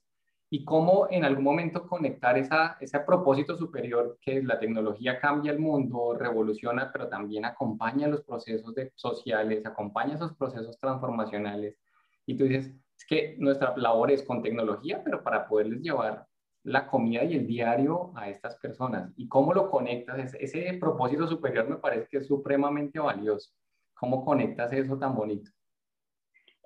y 0.50 0.65
cómo 0.65 1.08
en 1.10 1.24
algún 1.24 1.46
momento 1.46 1.88
conectar 1.88 2.38
esa, 2.38 2.75
ese 2.82 3.00
propósito 3.00 3.56
superior 3.56 4.18
que 4.22 4.44
la 4.44 4.60
tecnología 4.60 5.22
cambia 5.22 5.53
el 5.53 5.60
mundo, 5.60 6.18
revoluciona, 6.20 6.92
pero 6.92 7.08
también 7.08 7.46
acompaña 7.46 8.10
los 8.10 8.24
procesos 8.24 8.75
de, 8.75 8.92
sociales, 8.96 9.65
acompaña 9.65 10.15
esos 10.15 10.34
procesos 10.34 10.77
transformacionales. 10.77 11.77
Y 12.25 12.36
tú 12.36 12.44
dices, 12.44 12.75
es 12.98 13.06
que 13.06 13.38
nuestra 13.39 13.74
labor 13.77 14.12
es 14.12 14.24
con 14.24 14.44
tecnología, 14.44 15.01
pero 15.01 15.24
para 15.24 15.48
poderles 15.48 15.80
llevar 15.80 16.27
la 16.63 16.88
comida 16.88 17.24
y 17.24 17.36
el 17.36 17.46
diario 17.46 18.12
a 18.15 18.29
estas 18.29 18.55
personas. 18.58 19.12
¿Y 19.17 19.27
cómo 19.27 19.53
lo 19.53 19.70
conectas? 19.70 20.34
Ese 20.36 20.74
propósito 20.79 21.27
superior 21.27 21.67
me 21.70 21.75
parece 21.75 22.08
que 22.10 22.17
es 22.17 22.27
supremamente 22.27 23.00
valioso. 23.00 23.51
¿Cómo 23.93 24.24
conectas 24.24 24.72
eso 24.74 24.98
tan 24.98 25.15
bonito? 25.15 25.51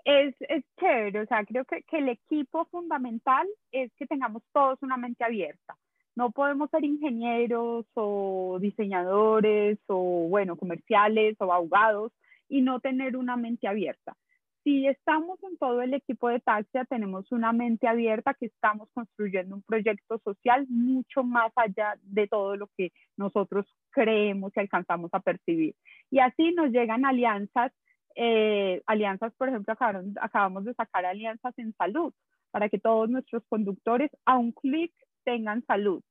Es, 0.06 0.36
es 0.40 0.64
chévere, 0.80 1.22
o 1.22 1.26
sea, 1.26 1.44
creo 1.44 1.66
que, 1.66 1.84
que 1.84 1.98
el 1.98 2.10
equipo 2.10 2.66
fundamental 2.66 3.46
es 3.72 3.92
que 3.96 4.08
tengamos 4.08 4.42
todos 4.54 4.82
una 4.82 4.96
mente 4.96 5.24
abierta. 5.26 5.76
No 6.16 6.32
podemos 6.32 6.70
ser 6.70 6.86
ingenieros 6.86 7.86
o 7.94 8.58
diseñadores 8.62 9.78
o, 9.88 10.28
bueno, 10.30 10.56
comerciales 10.56 11.36
o 11.40 11.52
abogados 11.52 12.14
y 12.48 12.62
no 12.62 12.80
tener 12.80 13.18
una 13.18 13.36
mente 13.36 13.68
abierta 13.68 14.16
si 14.68 14.86
estamos 14.86 15.42
en 15.44 15.58
todo 15.58 15.82
el 15.82 15.94
equipo 15.94 16.28
de 16.28 16.42
Taxia, 16.42 16.84
tenemos 16.84 17.32
una 17.32 17.54
mente 17.54 17.88
abierta 17.88 18.34
que 18.34 18.48
estamos 18.48 18.90
construyendo 18.94 19.56
un 19.56 19.62
proyecto 19.62 20.20
social 20.26 20.66
mucho 20.68 21.24
más 21.24 21.54
allá 21.56 21.96
de 22.02 22.28
todo 22.28 22.58
lo 22.58 22.68
que 22.76 22.92
nosotros 23.16 23.66
creemos 23.92 24.52
y 24.54 24.60
alcanzamos 24.60 25.10
a 25.14 25.22
percibir. 25.22 25.74
Y 26.12 26.20
así 26.20 26.52
nos 26.52 26.72
llegan 26.72 27.06
alianzas, 27.06 27.72
eh, 28.18 28.82
alianzas, 28.88 29.34
por 29.38 29.48
ejemplo, 29.48 29.74
acabamos 30.20 30.66
de 30.66 30.74
sacar 30.74 31.06
alianzas 31.06 31.58
en 31.58 31.74
salud 31.78 32.14
para 32.52 32.68
que 32.68 32.78
todos 32.78 33.10
nuestros 33.10 33.44
conductores 33.48 34.12
a 34.26 34.38
un 34.38 34.52
clic 34.52 34.92
tengan 35.24 35.64
salud. 35.66 36.04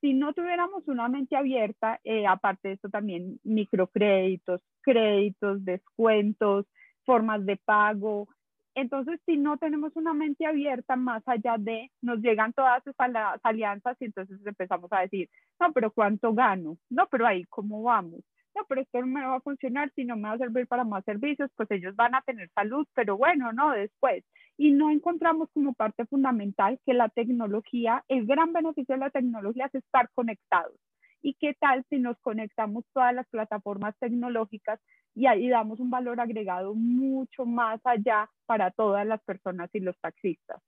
Si 0.00 0.14
no 0.14 0.32
tuviéramos 0.32 0.88
una 0.88 1.06
mente 1.10 1.36
abierta, 1.36 2.00
eh, 2.04 2.26
aparte 2.26 2.68
de 2.68 2.74
esto 2.76 2.88
también 2.88 3.38
microcréditos, 3.44 4.62
créditos, 4.80 5.62
descuentos, 5.66 6.64
formas 7.10 7.44
de 7.44 7.56
pago. 7.56 8.28
Entonces, 8.76 9.20
si 9.26 9.36
no 9.36 9.58
tenemos 9.58 9.90
una 9.96 10.14
mente 10.14 10.46
abierta 10.46 10.94
más 10.94 11.24
allá 11.26 11.56
de, 11.58 11.90
nos 12.02 12.20
llegan 12.20 12.52
todas 12.52 12.86
esas 12.86 13.10
alianzas 13.42 13.96
y 13.98 14.04
entonces 14.04 14.38
empezamos 14.46 14.92
a 14.92 15.00
decir, 15.00 15.28
no, 15.58 15.72
pero 15.72 15.90
¿cuánto 15.90 16.32
gano? 16.32 16.76
No, 16.88 17.08
pero 17.10 17.26
ahí, 17.26 17.44
¿cómo 17.46 17.82
vamos? 17.82 18.20
No, 18.54 18.62
pero 18.68 18.82
esto 18.82 19.00
no 19.00 19.08
me 19.08 19.26
va 19.26 19.36
a 19.36 19.40
funcionar, 19.40 19.90
si 19.96 20.04
no 20.04 20.14
me 20.14 20.28
va 20.28 20.34
a 20.34 20.38
servir 20.38 20.68
para 20.68 20.84
más 20.84 21.04
servicios, 21.04 21.50
pues 21.56 21.68
ellos 21.72 21.96
van 21.96 22.14
a 22.14 22.22
tener 22.22 22.48
salud, 22.54 22.86
pero 22.94 23.16
bueno, 23.16 23.52
no, 23.52 23.72
después. 23.72 24.22
Y 24.56 24.70
no 24.70 24.90
encontramos 24.90 25.48
como 25.52 25.74
parte 25.74 26.06
fundamental 26.06 26.78
que 26.86 26.94
la 26.94 27.08
tecnología, 27.08 28.04
el 28.06 28.24
gran 28.24 28.52
beneficio 28.52 28.94
de 28.94 29.00
la 29.00 29.10
tecnología 29.10 29.66
es 29.66 29.74
estar 29.74 30.08
conectados. 30.14 30.78
¿Y 31.22 31.34
qué 31.34 31.54
tal 31.54 31.84
si 31.90 31.98
nos 31.98 32.18
conectamos 32.20 32.84
todas 32.92 33.14
las 33.14 33.28
plataformas 33.28 33.94
tecnológicas 33.98 34.80
y 35.14 35.26
ahí 35.26 35.48
damos 35.48 35.80
un 35.80 35.90
valor 35.90 36.20
agregado 36.20 36.74
mucho 36.74 37.44
más 37.44 37.80
allá 37.84 38.30
para 38.46 38.70
todas 38.70 39.06
las 39.06 39.22
personas 39.22 39.70
y 39.74 39.80
los 39.80 39.98
taxistas? 40.00 40.62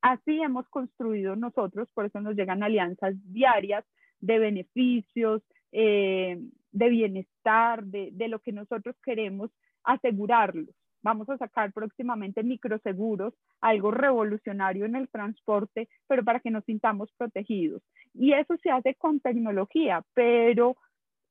Así 0.00 0.40
hemos 0.40 0.68
construido 0.68 1.36
nosotros, 1.36 1.90
por 1.92 2.06
eso 2.06 2.20
nos 2.20 2.36
llegan 2.36 2.62
alianzas 2.62 3.14
diarias 3.32 3.84
de 4.20 4.38
beneficios, 4.38 5.42
eh, 5.72 6.40
de 6.72 6.88
bienestar, 6.88 7.84
de, 7.84 8.10
de 8.12 8.28
lo 8.28 8.38
que 8.40 8.52
nosotros 8.52 8.96
queremos 9.04 9.50
asegurarlos. 9.84 10.74
Vamos 11.02 11.28
a 11.30 11.38
sacar 11.38 11.72
próximamente 11.72 12.42
microseguros, 12.42 13.34
algo 13.60 13.90
revolucionario 13.90 14.84
en 14.84 14.96
el 14.96 15.08
transporte, 15.08 15.88
pero 16.06 16.24
para 16.24 16.40
que 16.40 16.50
nos 16.50 16.64
sintamos 16.64 17.10
protegidos. 17.16 17.82
Y 18.14 18.32
eso 18.32 18.56
se 18.62 18.70
hace 18.70 18.94
con 18.94 19.20
tecnología, 19.20 20.02
pero 20.14 20.76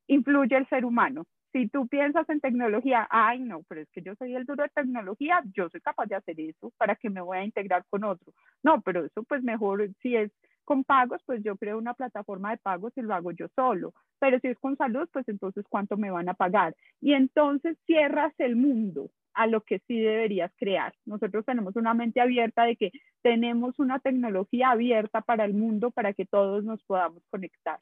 influye 0.07 0.55
el 0.55 0.67
ser 0.69 0.85
humano. 0.85 1.25
Si 1.51 1.67
tú 1.69 1.87
piensas 1.87 2.29
en 2.29 2.39
tecnología, 2.39 3.07
ay 3.09 3.39
no, 3.39 3.63
pero 3.67 3.81
es 3.81 3.89
que 3.91 4.01
yo 4.01 4.15
soy 4.15 4.35
el 4.35 4.45
duro 4.45 4.63
de 4.63 4.69
tecnología, 4.69 5.41
yo 5.53 5.69
soy 5.69 5.81
capaz 5.81 6.05
de 6.05 6.15
hacer 6.15 6.39
eso, 6.39 6.71
¿para 6.77 6.95
que 6.95 7.09
me 7.09 7.21
voy 7.21 7.37
a 7.37 7.45
integrar 7.45 7.83
con 7.89 8.03
otro? 8.03 8.33
No, 8.63 8.81
pero 8.81 9.05
eso 9.05 9.23
pues 9.23 9.43
mejor 9.43 9.89
si 10.01 10.15
es 10.15 10.31
con 10.67 10.83
pagos, 10.83 11.21
pues 11.25 11.41
yo 11.43 11.55
creo 11.55 11.77
una 11.77 11.93
plataforma 11.93 12.51
de 12.51 12.57
pagos 12.57 12.91
y 12.97 13.01
lo 13.01 13.15
hago 13.15 13.31
yo 13.31 13.47
solo. 13.55 13.93
Pero 14.19 14.37
si 14.41 14.49
es 14.49 14.59
con 14.59 14.75
salud, 14.75 15.07
pues 15.13 15.27
entonces 15.29 15.65
cuánto 15.69 15.95
me 15.95 16.11
van 16.11 16.27
a 16.27 16.33
pagar. 16.33 16.75
Y 16.99 17.13
entonces 17.13 17.77
cierras 17.85 18.33
el 18.37 18.57
mundo 18.57 19.09
a 19.37 19.45
lo 19.45 19.61
que 19.61 19.79
sí 19.87 19.99
deberías 19.99 20.51
crear. 20.57 20.93
Nosotros 21.05 21.45
tenemos 21.45 21.75
una 21.75 21.93
mente 21.93 22.19
abierta 22.19 22.63
de 22.63 22.75
que 22.75 22.91
tenemos 23.21 23.77
una 23.77 23.99
tecnología 23.99 24.71
abierta 24.71 25.21
para 25.21 25.45
el 25.45 25.53
mundo 25.53 25.91
para 25.91 26.13
que 26.13 26.25
todos 26.25 26.63
nos 26.63 26.83
podamos 26.83 27.23
conectar. 27.29 27.79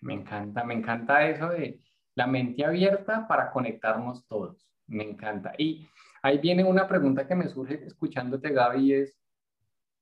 Me 0.00 0.14
encanta, 0.14 0.64
me 0.64 0.74
encanta 0.74 1.26
eso 1.28 1.48
de 1.50 1.78
la 2.16 2.26
mente 2.26 2.64
abierta 2.64 3.28
para 3.28 3.52
conectarnos 3.52 4.26
todos. 4.26 4.68
Me 4.88 5.04
encanta. 5.04 5.52
Y 5.56 5.86
ahí 6.22 6.38
viene 6.38 6.64
una 6.64 6.88
pregunta 6.88 7.26
que 7.28 7.36
me 7.36 7.48
surge 7.48 7.84
escuchándote, 7.86 8.50
Gaby, 8.50 8.94
es, 8.94 9.16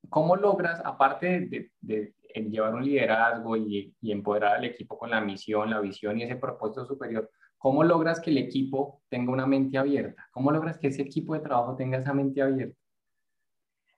¿cómo 0.09 0.37
logras, 0.37 0.81
aparte 0.87 1.71
de, 1.83 2.15
llevar 2.35 2.75
un 2.75 2.85
liderazgo 2.85 3.59
y, 3.59 3.95
y 4.01 4.11
empoderar 4.11 4.57
al 4.57 4.65
equipo 4.65 4.99
con 4.99 5.11
la 5.11 5.21
misión, 5.21 5.69
la 5.69 5.81
visión 5.81 6.19
y 6.19 6.23
ese 6.23 6.37
propósito 6.37 6.87
superior, 6.87 7.31
¿Cómo 7.63 7.85
logras 7.85 8.21
que 8.21 8.31
el 8.31 8.39
equipo 8.39 9.03
tenga 9.09 9.31
una 9.31 9.47
mente 9.47 9.79
abierta? 9.79 10.29
¿Cómo 10.33 10.51
logras 10.51 10.79
que 10.79 10.89
ese 10.89 11.03
equipo 11.03 11.33
de 11.33 11.41
trabajo 11.43 11.77
tenga 11.77 11.99
esa 11.99 12.13
mente 12.13 12.43
abierta? 12.43 12.77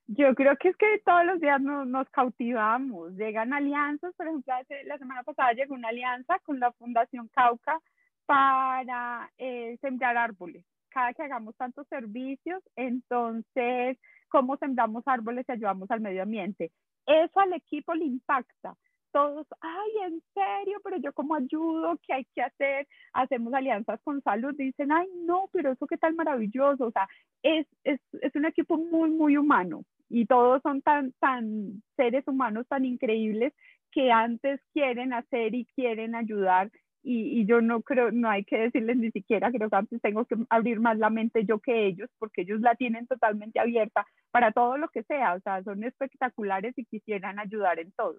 Yo 0.05 0.35
creo 0.35 0.55
que 0.57 0.69
es 0.69 0.77
que 0.77 1.01
todos 1.03 1.25
los 1.25 1.41
días 1.41 1.59
nos, 1.59 2.07
cautivamos, 2.11 3.13
llegan 3.13 3.53
alianzas, 3.53 4.13
por 4.15 4.27
ejemplo, 4.27 4.53
la 4.85 4.97
semana 4.99 5.23
pasada 5.23 5.53
llegó 5.53 5.73
una 5.73 5.87
alianza 5.87 6.37
con 6.43 6.59
la 6.59 6.71
Fundación 6.73 7.27
Cauca 7.29 7.79
para 8.27 9.31
eh, 9.39 9.79
sembrar 9.81 10.15
árboles. 10.15 10.63
Cada 10.89 11.15
que 11.15 11.23
hagamos 11.23 11.55
tantos 11.55 11.87
servicios, 11.87 12.61
entonces, 12.75 13.97
¿cómo 14.27 14.57
sembramos 14.57 15.01
árboles 15.07 15.43
y 15.49 15.53
ayudamos 15.53 15.89
al 15.89 16.01
medio 16.01 16.21
ambiente? 16.21 16.71
Eso 17.07 17.39
al 17.39 17.53
equipo 17.53 17.95
le 17.95 18.05
impacta 18.05 18.75
todos, 19.15 19.47
ay, 19.61 19.91
en 20.07 20.21
serio, 20.33 20.81
pero 20.83 20.97
yo 20.97 21.13
como 21.13 21.35
ayudo, 21.35 21.97
¿qué 22.05 22.15
hay 22.15 22.25
que 22.35 22.41
hacer? 22.41 22.85
Hacemos 23.13 23.53
alianzas 23.53 24.01
con 24.03 24.21
salud, 24.21 24.53
dicen, 24.57 24.91
ay, 24.91 25.07
no, 25.25 25.45
pero 25.53 25.71
eso 25.71 25.87
qué 25.87 25.97
tal 25.97 26.15
maravilloso, 26.15 26.87
o 26.87 26.91
sea, 26.91 27.07
es, 27.41 27.65
es, 27.85 28.01
es 28.21 28.35
un 28.35 28.43
equipo 28.45 28.77
muy, 28.77 29.09
muy 29.11 29.37
humano 29.37 29.83
y 30.09 30.25
todos 30.25 30.61
son 30.63 30.81
tan, 30.81 31.13
tan 31.21 31.81
seres 31.95 32.27
humanos 32.27 32.67
tan 32.67 32.83
increíbles 32.83 33.53
que 33.89 34.11
antes 34.11 34.59
quieren 34.73 35.13
hacer 35.13 35.55
y 35.55 35.63
quieren 35.63 36.13
ayudar 36.13 36.69
y, 37.01 37.39
y, 37.39 37.45
yo 37.45 37.61
no 37.61 37.83
creo, 37.83 38.11
no 38.11 38.29
hay 38.29 38.43
que 38.43 38.57
decirles 38.57 38.97
ni 38.97 39.11
siquiera, 39.11 39.49
creo 39.49 39.69
que 39.69 39.75
antes 39.77 40.01
tengo 40.01 40.25
que 40.25 40.35
abrir 40.49 40.81
más 40.81 40.97
la 40.97 41.09
mente 41.09 41.45
yo 41.45 41.59
que 41.59 41.85
ellos, 41.87 42.09
porque 42.19 42.41
ellos 42.41 42.59
la 42.59 42.75
tienen 42.75 43.07
totalmente 43.07 43.61
abierta 43.61 44.05
para 44.31 44.51
todo 44.51 44.77
lo 44.77 44.89
que 44.89 45.03
sea, 45.03 45.35
o 45.35 45.39
sea, 45.39 45.63
son 45.63 45.85
espectaculares 45.85 46.73
y 46.77 46.83
quisieran 46.83 47.39
ayudar 47.39 47.79
en 47.79 47.93
todo. 47.93 48.17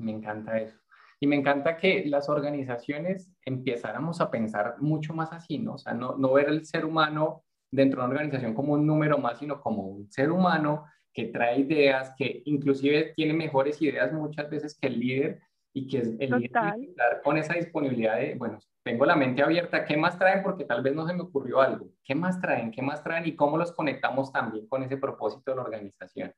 Me 0.00 0.12
encanta 0.12 0.58
eso. 0.58 0.78
Y 1.20 1.26
me 1.26 1.36
encanta 1.36 1.76
que 1.76 2.04
las 2.06 2.28
organizaciones 2.28 3.30
empezáramos 3.44 4.20
a 4.20 4.30
pensar 4.30 4.76
mucho 4.78 5.12
más 5.12 5.32
así, 5.32 5.58
¿no? 5.58 5.74
O 5.74 5.78
sea, 5.78 5.92
no, 5.92 6.16
no 6.16 6.32
ver 6.32 6.48
el 6.48 6.64
ser 6.64 6.86
humano 6.86 7.44
dentro 7.70 8.00
de 8.00 8.06
una 8.06 8.14
organización 8.14 8.54
como 8.54 8.72
un 8.72 8.86
número 8.86 9.18
más, 9.18 9.38
sino 9.38 9.60
como 9.60 9.82
un 9.82 10.10
ser 10.10 10.30
humano 10.30 10.86
que 11.12 11.26
trae 11.26 11.60
ideas, 11.60 12.14
que 12.16 12.42
inclusive 12.46 13.12
tiene 13.14 13.34
mejores 13.34 13.80
ideas 13.82 14.12
muchas 14.12 14.48
veces 14.48 14.78
que 14.78 14.88
el 14.88 14.98
líder 14.98 15.40
y 15.72 15.86
que 15.86 15.98
es 15.98 16.08
el 16.18 16.30
líder 16.30 17.20
con 17.22 17.36
esa 17.36 17.54
disponibilidad 17.54 18.16
de, 18.16 18.34
bueno, 18.34 18.58
tengo 18.82 19.04
la 19.04 19.14
mente 19.14 19.42
abierta, 19.42 19.84
¿qué 19.84 19.96
más 19.96 20.18
traen? 20.18 20.42
Porque 20.42 20.64
tal 20.64 20.82
vez 20.82 20.94
no 20.94 21.06
se 21.06 21.12
me 21.12 21.22
ocurrió 21.22 21.60
algo. 21.60 21.88
¿Qué 22.02 22.14
más 22.14 22.40
traen? 22.40 22.70
¿Qué 22.70 22.82
más 22.82 23.04
traen? 23.04 23.26
Y 23.26 23.36
cómo 23.36 23.56
los 23.56 23.72
conectamos 23.72 24.32
también 24.32 24.66
con 24.68 24.82
ese 24.82 24.96
propósito 24.96 25.50
de 25.50 25.56
la 25.56 25.62
organización. 25.62 26.32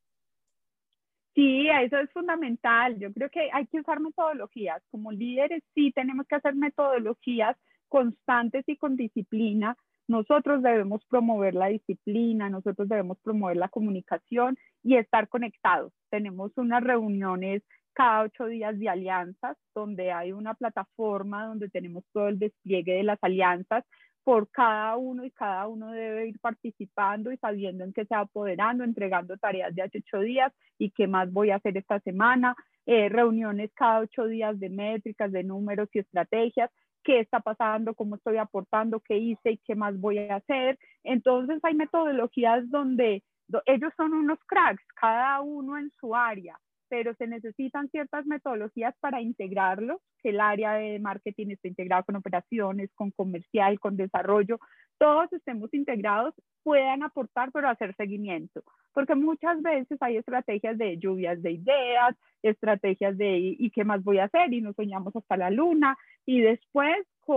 Sí, 1.35 1.69
eso 1.69 1.99
es 1.99 2.11
fundamental. 2.13 2.99
Yo 2.99 3.13
creo 3.13 3.31
que 3.31 3.49
hay 3.53 3.67
que 3.67 3.81
usar 3.81 4.01
metodologías. 4.01 4.83
Como 4.91 5.13
líderes 5.13 5.63
sí 5.75 5.93
tenemos 5.93 6.27
que 6.27 6.35
hacer 6.37 6.55
metodologías 6.55 7.57
constantes 7.89 8.65
y 8.69 8.77
con 8.77 8.97
disciplina. 8.97 9.77
Nosotros 10.09 10.63
debemos 10.63 11.05
promover 11.07 11.55
la 11.55 11.69
disciplina, 11.69 12.51
nosotros 12.51 12.89
debemos 12.89 13.19
promover 13.21 13.57
la 13.57 13.69
comunicación 13.69 14.59
y 14.83 14.97
estar 14.97 15.29
conectados. 15.29 15.93
Tenemos 16.11 16.53
unas 16.57 16.83
reuniones 16.83 17.63
cada 17.95 18.23
ocho 18.23 18.47
días 18.47 18.79
de 18.79 18.89
alianzas, 18.89 19.57
donde 19.75 20.13
hay 20.13 20.33
una 20.33 20.55
plataforma 20.55 21.47
donde 21.47 21.69
tenemos 21.71 22.05
todo 22.13 22.29
el 22.29 22.39
despliegue 22.39 22.95
de 22.95 23.05
las 23.05 23.19
alianzas 23.23 23.85
por 24.25 24.51
cada 24.51 24.97
uno 24.97 25.25
y 25.25 25.31
cada 25.31 25.67
uno 25.67 25.91
debe 25.91 26.29
ir 26.29 26.39
participando 26.39 27.33
y 27.33 27.37
sabiendo 27.39 27.85
en 27.85 27.93
qué 27.93 28.05
se 28.05 28.15
va 28.15 28.23
apoderando, 28.23 28.85
entregando 28.85 29.37
tareas 29.37 29.75
de 29.75 29.83
hace 29.83 29.99
ocho 29.99 30.21
días 30.21 30.53
y 30.79 30.91
qué 30.91 31.07
más 31.07 31.33
voy 31.33 31.51
a 31.51 31.57
hacer 31.57 31.77
esta 31.77 32.01
semana, 32.01 32.55
eh, 32.87 33.09
reuniones 33.09 33.71
cada 33.75 34.01
ocho 34.01 34.27
días 34.27 34.59
de 34.59 34.69
métricas, 34.69 35.33
de 35.33 35.43
números 35.43 35.89
y 35.93 36.01
estrategias. 36.01 36.71
qué 37.05 37.19
está 37.19 37.41
pasando, 37.41 37.95
cómo 37.95 38.15
estoy 38.15 38.37
aportando, 38.37 39.01
qué 39.01 39.17
hice 39.19 39.53
y 39.53 39.59
qué 39.59 39.75
más 39.75 39.99
voy 39.99 40.19
a 40.19 40.37
hacer. 40.37 40.79
Entonces 41.03 41.59
hay 41.65 41.75
metodologías 41.75 42.71
donde 42.71 43.25
ellos 43.67 43.93
son 43.97 44.15
unos 44.15 44.39
cracks, 44.47 44.85
cada 44.95 45.41
uno 45.41 45.77
en 45.79 45.91
su 45.99 46.15
área, 46.15 46.57
pero 46.93 47.15
se 47.15 47.27
necesitan 47.27 47.89
ciertas 47.89 48.27
metodologías 48.27 48.95
para 49.01 49.23
integrarlos, 49.23 49.99
que 50.23 50.29
el 50.29 50.41
área 50.41 50.75
de 50.75 50.99
marketing 50.99 51.47
esté 51.53 51.69
integrado 51.69 52.05
con 52.05 52.17
operaciones, 52.17 52.91
con 52.95 53.11
comercial, 53.13 53.81
con 53.81 53.97
desarrollo, 53.97 54.61
todos 54.99 55.33
estemos 55.33 55.73
integrados, 55.73 56.35
puedan 56.63 57.03
aportar, 57.03 57.51
pero 57.51 57.71
hacer 57.71 57.97
seguimiento, 57.97 58.63
porque 58.93 59.15
muchas 59.15 59.63
veces 59.63 59.97
hay 60.03 60.19
estrategias 60.19 60.77
de 60.77 60.99
lluvias 60.99 61.41
de 61.41 61.53
ideas, 61.53 62.15
estrategias 62.43 63.17
de 63.17 63.39
¿y 63.59 63.71
qué 63.71 63.85
más 63.85 64.05
voy 64.05 64.19
a 64.19 64.25
hacer? 64.25 64.53
Y 64.53 64.61
nos 64.61 64.77
soñamos 64.77 65.17
hasta 65.17 65.39
la 65.39 65.49
luna 65.49 65.97
y 66.27 66.43
después 66.43 66.95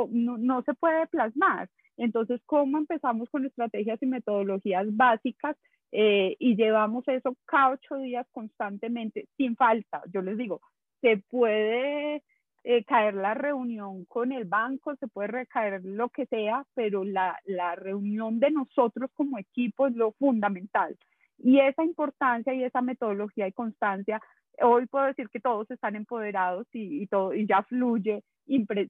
no, 0.09 0.37
no 0.37 0.63
se 0.63 0.73
puede 0.73 1.07
plasmar. 1.07 1.69
Entonces, 1.95 2.41
¿cómo 2.45 2.77
empezamos 2.77 3.29
con 3.29 3.45
estrategias 3.45 4.03
y 4.03 4.05
metodologías 4.05 4.93
básicas 4.97 5.55
eh, 5.97 6.35
y 6.39 6.57
llevamos 6.57 7.07
eso 7.07 7.37
cada 7.45 7.69
ocho 7.69 7.95
días 7.95 8.27
constantemente, 8.33 9.29
sin 9.37 9.55
falta? 9.55 10.01
Yo 10.11 10.21
les 10.21 10.37
digo, 10.37 10.59
se 10.99 11.23
puede 11.29 12.21
eh, 12.65 12.83
caer 12.83 13.13
la 13.13 13.33
reunión 13.33 14.03
con 14.03 14.33
el 14.33 14.43
banco, 14.43 14.93
se 14.97 15.07
puede 15.07 15.29
recaer 15.29 15.85
lo 15.85 16.09
que 16.09 16.25
sea, 16.25 16.65
pero 16.73 17.05
la, 17.05 17.39
la 17.45 17.75
reunión 17.75 18.41
de 18.41 18.51
nosotros 18.51 19.09
como 19.13 19.37
equipo 19.37 19.87
es 19.87 19.95
lo 19.95 20.11
fundamental. 20.11 20.97
Y 21.37 21.61
esa 21.61 21.85
importancia 21.85 22.53
y 22.53 22.65
esa 22.65 22.81
metodología 22.81 23.47
y 23.47 23.53
constancia, 23.53 24.19
hoy 24.61 24.87
puedo 24.87 25.05
decir 25.05 25.29
que 25.29 25.39
todos 25.39 25.71
están 25.71 25.95
empoderados 25.95 26.67
y, 26.73 27.03
y 27.03 27.07
todo, 27.07 27.33
y 27.33 27.47
ya 27.47 27.63
fluye 27.63 28.21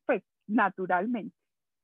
pues, 0.08 0.24
naturalmente. 0.48 1.36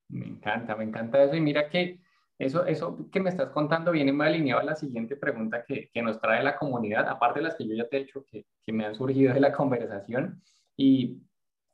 Me 0.09 0.25
encanta, 0.25 0.75
me 0.75 0.85
encanta 0.85 1.23
eso. 1.23 1.35
Y 1.35 1.41
mira 1.41 1.69
que 1.69 1.99
eso, 2.45 2.65
eso 2.65 3.09
que 3.11 3.19
me 3.19 3.29
estás 3.29 3.49
contando 3.49 3.91
viene 3.91 4.11
muy 4.11 4.25
alineado 4.25 4.61
a 4.61 4.65
la 4.65 4.75
siguiente 4.75 5.15
pregunta 5.15 5.63
que, 5.65 5.89
que 5.93 6.01
nos 6.01 6.19
trae 6.19 6.43
la 6.43 6.55
comunidad, 6.55 7.07
aparte 7.07 7.39
de 7.39 7.45
las 7.45 7.55
que 7.55 7.67
yo 7.67 7.75
ya 7.75 7.87
te 7.87 7.97
he 7.97 8.01
hecho, 8.01 8.25
que, 8.25 8.45
que 8.63 8.73
me 8.73 8.85
han 8.85 8.95
surgido 8.95 9.33
de 9.33 9.39
la 9.39 9.53
conversación. 9.53 10.41
Y 10.75 11.21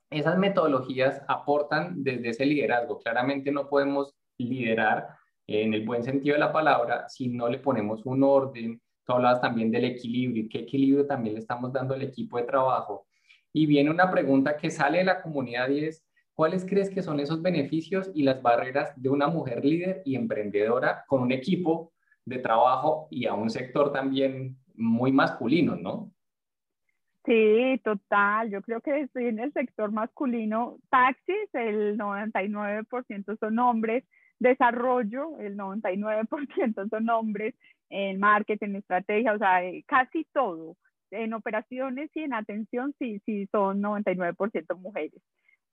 esas 0.09 0.37
metodologías 0.37 1.21
aportan 1.27 2.03
desde 2.03 2.29
ese 2.29 2.45
liderazgo. 2.45 2.99
Claramente 2.99 3.51
no 3.51 3.67
podemos 3.69 4.13
liderar 4.37 5.09
en 5.47 5.73
el 5.73 5.85
buen 5.85 6.03
sentido 6.03 6.33
de 6.33 6.39
la 6.39 6.51
palabra 6.51 7.07
si 7.07 7.29
no 7.29 7.47
le 7.47 7.59
ponemos 7.59 8.05
un 8.05 8.23
orden. 8.23 8.81
Tú 9.05 9.13
hablabas 9.13 9.41
también 9.41 9.71
del 9.71 9.85
equilibrio 9.85 10.43
y 10.43 10.49
qué 10.49 10.59
equilibrio 10.59 11.07
también 11.07 11.35
le 11.35 11.39
estamos 11.39 11.71
dando 11.71 11.93
al 11.93 12.01
equipo 12.01 12.37
de 12.37 12.43
trabajo. 12.43 13.07
Y 13.53 13.65
viene 13.65 13.89
una 13.89 14.11
pregunta 14.11 14.57
que 14.57 14.69
sale 14.69 14.99
de 14.99 15.05
la 15.05 15.21
comunidad 15.21 15.69
y 15.69 15.85
es, 15.85 16.05
¿Cuáles 16.37 16.65
crees 16.65 16.91
que 16.91 17.01
son 17.01 17.19
esos 17.19 17.41
beneficios 17.41 18.11
y 18.13 18.21
las 18.21 18.43
barreras 18.43 18.93
de 18.95 19.09
una 19.09 19.25
mujer 19.25 19.65
líder 19.65 20.03
y 20.05 20.15
emprendedora 20.15 21.03
con 21.07 21.23
un 21.23 21.31
equipo 21.31 21.93
de 22.25 22.37
trabajo 22.37 23.07
y 23.09 23.25
a 23.25 23.33
un 23.33 23.49
sector 23.49 23.91
también 23.91 24.55
muy 24.75 25.11
masculino, 25.11 25.75
no? 25.75 26.11
Sí, 27.25 27.81
total. 27.83 28.51
Yo 28.51 28.61
creo 28.61 28.81
que 28.81 28.99
estoy 28.99 29.25
en 29.25 29.39
el 29.39 29.51
sector 29.51 29.91
masculino. 29.91 30.77
Taxis, 30.91 31.49
el 31.53 31.97
99% 31.97 33.39
son 33.39 33.57
hombres. 33.57 34.03
Desarrollo, 34.37 35.39
el 35.39 35.57
99% 35.57 36.87
son 36.87 37.09
hombres. 37.09 37.55
En 37.89 38.19
marketing, 38.19 38.75
estrategia, 38.75 39.33
o 39.33 39.39
sea, 39.39 39.65
eh, 39.65 39.83
casi 39.87 40.23
todo. 40.31 40.77
En 41.09 41.33
operaciones 41.33 42.11
y 42.13 42.19
en 42.19 42.33
atención, 42.35 42.93
sí, 42.99 43.23
sí, 43.25 43.47
son 43.51 43.81
99% 43.81 44.77
mujeres 44.77 45.19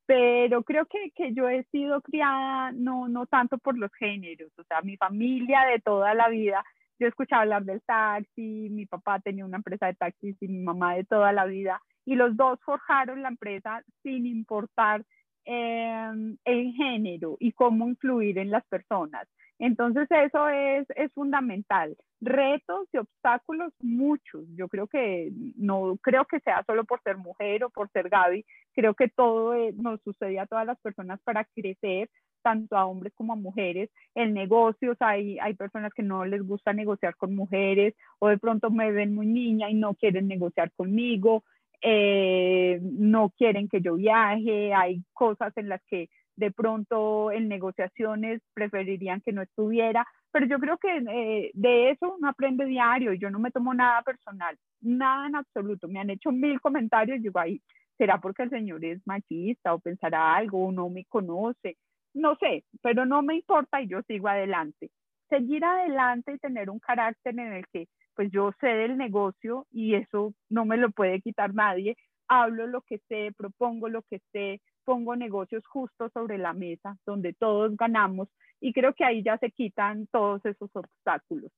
pero 0.06 0.62
creo 0.62 0.86
que, 0.86 1.10
que, 1.14 1.32
yo 1.32 1.48
he 1.48 1.64
sido 1.64 2.00
criada 2.02 2.72
no, 2.72 3.08
no 3.08 3.26
tanto 3.26 3.58
por 3.58 3.78
los 3.78 3.92
géneros, 3.94 4.52
o 4.58 4.64
sea, 4.64 4.82
mi 4.82 4.96
familia 4.96 5.62
de 5.62 5.80
toda 5.80 6.14
la 6.14 6.28
vida, 6.28 6.64
yo 6.98 7.08
escuchaba 7.08 7.42
hablar 7.42 7.64
del 7.64 7.82
taxi, 7.82 8.68
mi 8.70 8.86
papá 8.86 9.20
tenía 9.20 9.44
una 9.44 9.56
empresa 9.56 9.86
de 9.86 9.94
taxis 9.94 10.36
y 10.40 10.48
mi 10.48 10.60
mamá 10.60 10.94
de 10.94 11.04
toda 11.04 11.32
la 11.32 11.46
vida, 11.46 11.80
y 12.04 12.14
los 12.14 12.36
dos 12.36 12.60
forjaron 12.64 13.22
la 13.22 13.28
empresa 13.28 13.82
sin 14.02 14.26
importar 14.26 15.04
eh, 15.46 16.36
el 16.44 16.72
género 16.72 17.36
y 17.40 17.52
cómo 17.52 17.88
influir 17.88 18.38
en 18.38 18.50
las 18.50 18.64
personas. 18.66 19.26
Entonces 19.58 20.08
eso 20.10 20.48
es, 20.48 20.86
es 20.96 21.12
fundamental. 21.12 21.96
Retos 22.20 22.88
y 22.92 22.98
obstáculos 22.98 23.72
muchos. 23.80 24.44
Yo 24.56 24.68
creo 24.68 24.86
que 24.86 25.30
no 25.56 25.96
creo 26.02 26.24
que 26.24 26.40
sea 26.40 26.64
solo 26.66 26.84
por 26.84 27.00
ser 27.02 27.18
mujer 27.18 27.64
o 27.64 27.70
por 27.70 27.90
ser 27.90 28.08
Gaby. 28.08 28.44
Creo 28.72 28.94
que 28.94 29.08
todo 29.08 29.54
eh, 29.54 29.72
nos 29.76 30.00
sucede 30.02 30.38
a 30.40 30.46
todas 30.46 30.66
las 30.66 30.78
personas 30.80 31.20
para 31.22 31.44
crecer, 31.44 32.10
tanto 32.42 32.76
a 32.76 32.86
hombres 32.86 33.12
como 33.14 33.34
a 33.34 33.36
mujeres. 33.36 33.90
En 34.14 34.34
negocios 34.34 34.96
hay, 35.00 35.38
hay 35.38 35.54
personas 35.54 35.92
que 35.94 36.02
no 36.02 36.24
les 36.24 36.42
gusta 36.42 36.72
negociar 36.72 37.16
con 37.16 37.34
mujeres 37.34 37.94
o 38.18 38.28
de 38.28 38.38
pronto 38.38 38.70
me 38.70 38.90
ven 38.90 39.14
muy 39.14 39.26
niña 39.26 39.70
y 39.70 39.74
no 39.74 39.94
quieren 39.94 40.26
negociar 40.28 40.72
conmigo. 40.72 41.44
Eh, 41.86 42.80
no 42.82 43.30
quieren 43.36 43.68
que 43.68 43.82
yo 43.82 43.94
viaje. 43.96 44.72
Hay 44.74 45.04
cosas 45.12 45.52
en 45.56 45.68
las 45.68 45.82
que 45.84 46.08
de 46.36 46.50
pronto 46.50 47.30
en 47.30 47.48
negociaciones 47.48 48.40
preferirían 48.54 49.20
que 49.20 49.32
no 49.32 49.42
estuviera, 49.42 50.06
pero 50.32 50.46
yo 50.46 50.58
creo 50.58 50.78
que 50.78 50.96
eh, 50.96 51.50
de 51.54 51.90
eso 51.90 52.16
uno 52.18 52.28
aprende 52.28 52.64
diario 52.64 53.12
yo 53.12 53.30
no 53.30 53.38
me 53.38 53.50
tomo 53.50 53.72
nada 53.72 54.02
personal, 54.02 54.56
nada 54.80 55.28
en 55.28 55.36
absoluto. 55.36 55.88
Me 55.88 56.00
han 56.00 56.10
hecho 56.10 56.32
mil 56.32 56.60
comentarios 56.60 57.22
digo, 57.22 57.38
ahí, 57.38 57.60
¿será 57.96 58.20
porque 58.20 58.42
el 58.42 58.50
señor 58.50 58.84
es 58.84 59.00
machista 59.06 59.74
o 59.74 59.78
pensará 59.78 60.34
algo 60.34 60.66
o 60.66 60.72
no 60.72 60.88
me 60.88 61.04
conoce? 61.04 61.76
No 62.14 62.36
sé, 62.36 62.64
pero 62.82 63.06
no 63.06 63.22
me 63.22 63.36
importa 63.36 63.80
y 63.80 63.88
yo 63.88 64.02
sigo 64.02 64.28
adelante. 64.28 64.90
Seguir 65.28 65.64
adelante 65.64 66.32
y 66.32 66.38
tener 66.38 66.70
un 66.70 66.78
carácter 66.78 67.38
en 67.38 67.52
el 67.52 67.66
que 67.72 67.86
pues 68.14 68.30
yo 68.30 68.52
sé 68.60 68.68
del 68.68 68.96
negocio 68.96 69.66
y 69.72 69.94
eso 69.94 70.34
no 70.48 70.64
me 70.64 70.76
lo 70.76 70.90
puede 70.90 71.20
quitar 71.20 71.54
nadie, 71.54 71.96
hablo 72.28 72.66
lo 72.66 72.82
que 72.82 72.98
sé, 73.08 73.32
propongo 73.36 73.88
lo 73.88 74.02
que 74.02 74.20
sé, 74.32 74.60
pongo 74.84 75.16
negocios 75.16 75.66
justos 75.66 76.12
sobre 76.12 76.38
la 76.38 76.52
mesa 76.52 76.96
donde 77.06 77.32
todos 77.32 77.76
ganamos 77.76 78.28
y 78.60 78.72
creo 78.72 78.94
que 78.94 79.04
ahí 79.04 79.22
ya 79.22 79.38
se 79.38 79.50
quitan 79.50 80.06
todos 80.08 80.44
esos 80.44 80.70
obstáculos. 80.74 81.50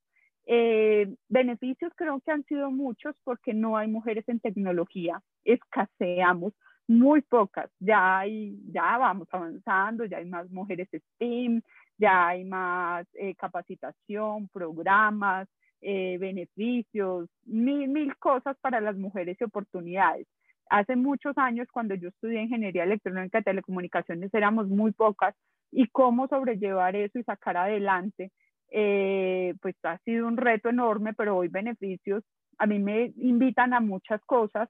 Eh, 0.46 1.12
beneficios 1.28 1.92
creo 1.96 2.20
que 2.20 2.30
han 2.30 2.44
sido 2.44 2.70
muchos 2.70 3.16
porque 3.24 3.52
no 3.52 3.76
hay 3.76 3.88
mujeres 3.88 4.28
en 4.28 4.38
tecnología, 4.40 5.20
escaseamos 5.44 6.52
muy 6.86 7.20
pocas, 7.20 7.68
ya 7.80 8.20
hay, 8.20 8.56
ya 8.70 8.96
vamos 8.96 9.26
avanzando, 9.32 10.04
ya 10.04 10.18
hay 10.18 10.26
más 10.26 10.48
mujeres 10.50 10.88
STEAM, 10.92 11.62
ya 11.98 12.28
hay 12.28 12.44
más 12.44 13.06
eh, 13.14 13.34
capacitación, 13.34 14.48
programas, 14.52 15.48
eh, 15.80 16.16
beneficios, 16.18 17.28
mil, 17.44 17.88
mil 17.88 18.16
cosas 18.16 18.56
para 18.60 18.80
las 18.80 18.96
mujeres 18.96 19.36
y 19.40 19.44
oportunidades 19.44 20.28
hace 20.68 20.96
muchos 20.96 21.36
años, 21.38 21.68
cuando 21.72 21.94
yo 21.94 22.08
estudié 22.08 22.42
ingeniería 22.42 22.84
electrónica 22.84 23.38
y 23.38 23.42
telecomunicaciones, 23.42 24.32
éramos 24.34 24.68
muy 24.68 24.92
pocas 24.92 25.34
y 25.70 25.88
cómo 25.88 26.28
sobrellevar 26.28 26.96
eso 26.96 27.18
y 27.18 27.24
sacar 27.24 27.56
adelante, 27.56 28.32
eh, 28.70 29.54
pues 29.60 29.74
ha 29.84 29.98
sido 29.98 30.26
un 30.26 30.36
reto 30.36 30.68
enorme, 30.68 31.14
pero 31.14 31.36
hoy 31.36 31.48
beneficios. 31.48 32.24
A 32.58 32.66
mí 32.66 32.78
me 32.78 33.12
invitan 33.16 33.74
a 33.74 33.80
muchas 33.80 34.20
cosas 34.24 34.68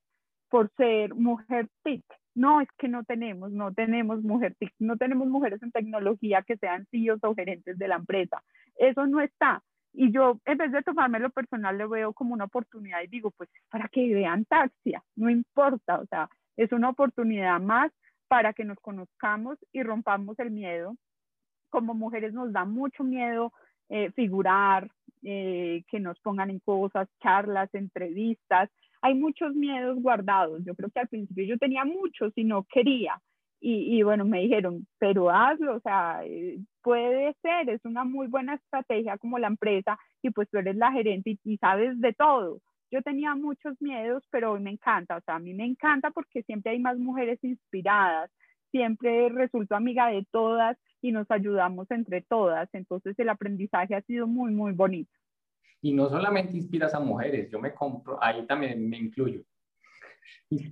por 0.49 0.71
ser 0.77 1.15
mujer 1.15 1.69
TIC. 1.83 2.05
No, 2.35 2.61
es 2.61 2.69
que 2.79 2.89
no 2.89 3.05
tenemos, 3.05 3.51
no 3.53 3.73
tenemos 3.73 4.23
mujer 4.23 4.55
TIC, 4.59 4.73
no 4.79 4.97
tenemos 4.97 5.29
mujeres 5.29 5.63
en 5.63 5.73
tecnología 5.73 6.43
que 6.43 6.57
sean 6.59 6.87
CEOs 6.91 7.21
o 7.23 7.35
gerentes 7.35 7.79
de 7.79 7.89
la 7.89 7.97
empresa. 7.97 8.43
Eso 8.77 9.07
no 9.07 9.21
está. 9.21 9.63
Y 9.99 10.13
yo, 10.13 10.39
en 10.45 10.59
vez 10.59 10.73
de 10.73 10.83
tomarme 10.83 11.19
lo 11.19 11.31
personal, 11.31 11.79
lo 11.79 11.89
veo 11.89 12.13
como 12.13 12.35
una 12.35 12.45
oportunidad 12.45 13.01
y 13.03 13.07
digo, 13.07 13.31
pues 13.31 13.49
para 13.71 13.89
que 13.89 14.13
vean 14.13 14.45
taxia, 14.45 15.03
no 15.17 15.31
importa, 15.31 16.01
o 16.01 16.07
sea, 16.07 16.29
es 16.59 16.71
una 16.73 16.91
oportunidad 16.91 17.59
más 17.61 17.91
para 18.29 18.53
que 18.53 18.65
nos 18.65 18.79
conozcamos 18.81 19.59
y 19.73 19.83
rompamos 19.83 20.39
el 20.39 20.51
miedo. 20.51 20.97
Como 21.71 21.95
mujeres 21.95 22.35
nos 22.35 22.53
da 22.53 22.67
mucho 22.67 23.05
miedo 23.05 23.53
eh, 23.89 24.11
figurar, 24.13 24.91
eh, 25.23 25.83
que 25.89 25.99
nos 25.99 26.19
pongan 26.21 26.51
en 26.51 26.59
cosas, 26.61 27.09
charlas, 27.23 27.73
entrevistas. 27.75 28.69
Hay 29.01 29.15
muchos 29.15 29.55
miedos 29.55 29.99
guardados. 30.03 30.63
Yo 30.65 30.75
creo 30.75 30.91
que 30.91 31.01
al 31.01 31.09
principio 31.09 31.45
yo 31.45 31.57
tenía 31.57 31.87
muchos 31.87 32.33
y 32.37 32.45
no 32.45 32.65
quería. 32.65 33.19
Y, 33.61 33.99
y, 33.99 34.03
bueno, 34.03 34.25
me 34.25 34.41
dijeron, 34.41 34.87
pero 34.99 35.31
hazlo, 35.31 35.77
o 35.77 35.81
sea, 35.81 36.21
eh, 36.25 36.59
puede 36.83 37.35
ser, 37.43 37.71
es 37.71 37.85
una 37.85 38.05
muy 38.05 38.27
buena 38.29 38.55
estrategia 38.55 39.17
como 39.19 39.39
la 39.39 39.47
empresa 39.49 39.99
y 40.23 40.31
pues 40.31 40.49
tú 40.51 40.59
eres 40.59 40.77
la 40.77 40.93
gerente 40.93 41.39
y, 41.43 41.57
sabes 41.57 42.01
de 42.01 42.13
todo. 42.13 42.61
Yo 42.91 43.03
tenía 43.03 43.35
muchos 43.35 43.81
miedos, 43.81 44.23
pero 44.31 44.53
hoy 44.53 44.61
me 44.61 44.71
encanta, 44.71 45.17
o 45.17 45.21
sea, 45.23 45.37
a 45.37 45.39
mí 45.41 45.55
me 45.55 45.65
encanta 45.65 46.11
porque 46.11 46.43
siempre 46.43 46.73
hay 46.73 46.79
más 46.79 46.99
mujeres 46.99 47.43
inspiradas, 47.43 48.31
siempre 48.71 49.29
resulto 49.31 49.75
amiga 49.75 50.09
de 50.09 50.25
todas 50.31 50.77
y 51.01 51.11
nos 51.11 51.29
ayudamos 51.31 51.91
entre 51.91 52.23
todas, 52.23 52.69
entonces 52.75 53.19
el 53.19 53.29
aprendizaje 53.29 53.95
ha 53.95 54.03
sido 54.03 54.27
muy, 54.27 54.53
muy 54.53 54.73
bonito. 54.73 55.11
Y 55.83 55.93
no 55.93 56.09
solamente 56.09 56.57
inspiras 56.57 56.95
a 56.95 57.01
mujeres, 57.01 57.51
yo 57.51 57.59
me 57.59 57.75
compro, 57.75 58.23
ahí 58.23 58.47
también 58.47 58.89
me 58.89 58.99
incluyo 58.99 59.43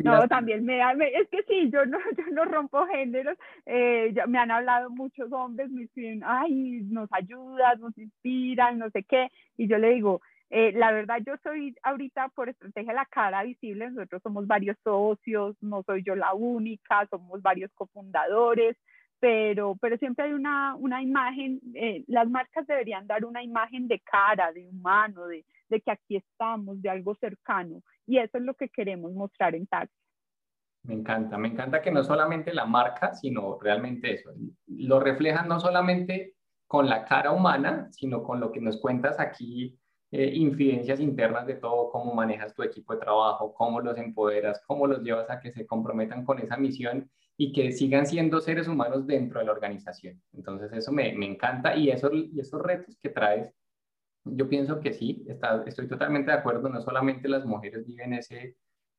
No, 0.05 0.29
también 0.29 0.64
me, 0.64 0.81
es 0.81 1.29
que 1.29 1.43
sí, 1.49 1.71
yo 1.71 1.85
no, 1.87 1.99
yo 2.19 2.25
no 2.33 2.45
rompo 2.45 2.87
géneros, 2.87 3.37
eh, 3.67 4.14
me 4.29 4.38
han 4.38 4.51
hablado 4.51 4.90
muchos 4.90 5.33
hombres, 5.33 5.71
me 5.71 5.85
escriben, 5.85 6.23
ay, 6.25 6.81
nos 6.85 7.09
ayudas, 7.12 7.79
nos 7.81 7.97
inspiran, 7.99 8.79
no 8.79 8.90
sé 8.90 9.03
qué, 9.05 9.29
y 9.57 9.67
yo 9.67 9.79
le 9.79 9.90
digo, 9.90 10.21
eh, 10.51 10.73
la 10.73 10.93
verdad, 10.93 11.19
yo 11.27 11.35
soy 11.43 11.75
ahorita 11.83 12.29
por 12.29 12.49
estrategia 12.49 12.93
la 12.93 13.07
cara 13.07 13.43
visible, 13.43 13.90
nosotros 13.90 14.23
somos 14.23 14.47
varios 14.47 14.77
socios, 14.85 15.57
no 15.61 15.83
soy 15.83 16.05
yo 16.05 16.14
la 16.14 16.35
única, 16.35 17.07
somos 17.11 17.43
varios 17.43 17.73
cofundadores, 17.73 18.77
pero, 19.19 19.77
pero 19.81 19.97
siempre 19.97 20.27
hay 20.27 20.33
una, 20.33 20.77
una 20.77 21.03
imagen, 21.03 21.61
eh, 21.75 22.05
las 22.07 22.29
marcas 22.29 22.67
deberían 22.67 23.07
dar 23.07 23.25
una 23.25 23.43
imagen 23.43 23.88
de 23.88 23.99
cara, 24.01 24.53
de 24.53 24.69
humano, 24.69 25.27
de, 25.27 25.45
de 25.69 25.81
que 25.81 25.90
aquí 25.90 26.17
estamos, 26.17 26.81
de 26.83 26.90
algo 26.90 27.14
cercano, 27.17 27.83
y 28.07 28.19
eso 28.19 28.38
es 28.38 28.45
lo 28.45 28.55
que 28.55 28.69
queremos 28.69 29.12
mostrar 29.12 29.55
en 29.55 29.67
Taxi. 29.67 29.95
Me 30.85 30.95
encanta, 30.95 31.38
me 31.38 31.49
encanta 31.49 31.81
que 31.81 31.90
no 31.90 32.05
solamente 32.05 32.53
la 32.53 32.67
marca, 32.67 33.14
sino 33.14 33.59
realmente 33.59 34.12
eso, 34.12 34.31
lo 34.67 35.01
reflejan 35.01 35.49
no 35.49 35.59
solamente 35.59 36.37
con 36.67 36.88
la 36.88 37.05
cara 37.05 37.31
humana, 37.31 37.88
sino 37.90 38.23
con 38.23 38.38
lo 38.38 38.53
que 38.53 38.61
nos 38.61 38.79
cuentas 38.81 39.19
aquí 39.19 39.79
eh, 40.11 40.31
infidencias 40.35 41.01
internas 41.01 41.47
de 41.47 41.55
todo, 41.55 41.90
cómo 41.90 42.14
manejas 42.14 42.55
tu 42.55 42.62
equipo 42.62 42.93
de 42.93 43.01
trabajo, 43.01 43.53
cómo 43.53 43.81
los 43.81 43.99
empoderas, 43.99 44.62
cómo 44.67 44.87
los 44.87 45.03
llevas 45.03 45.29
a 45.29 45.40
que 45.40 45.51
se 45.51 45.67
comprometan 45.67 46.25
con 46.25 46.38
esa 46.38 46.57
misión 46.57 47.11
y 47.37 47.53
que 47.53 47.73
sigan 47.73 48.07
siendo 48.07 48.40
seres 48.40 48.69
humanos 48.69 49.07
dentro 49.07 49.40
de 49.40 49.47
la 49.47 49.53
organización. 49.53 50.23
Entonces 50.33 50.73
eso 50.73 50.93
me, 50.93 51.12
me 51.14 51.27
encanta 51.27 51.75
y, 51.75 51.90
eso, 51.90 52.11
y 52.12 52.38
esos 52.38 52.62
retos 52.62 52.97
que 53.03 53.09
traes, 53.09 53.53
yo 54.24 54.48
pienso 54.48 54.80
que 54.80 54.92
sí, 54.92 55.24
está, 55.28 55.62
estoy 55.66 55.88
totalmente 55.88 56.30
de 56.30 56.38
acuerdo, 56.38 56.68
no 56.68 56.80
solamente 56.80 57.28
las 57.28 57.44
mujeres 57.44 57.87
viven 57.87 58.14
ese, 58.14 58.56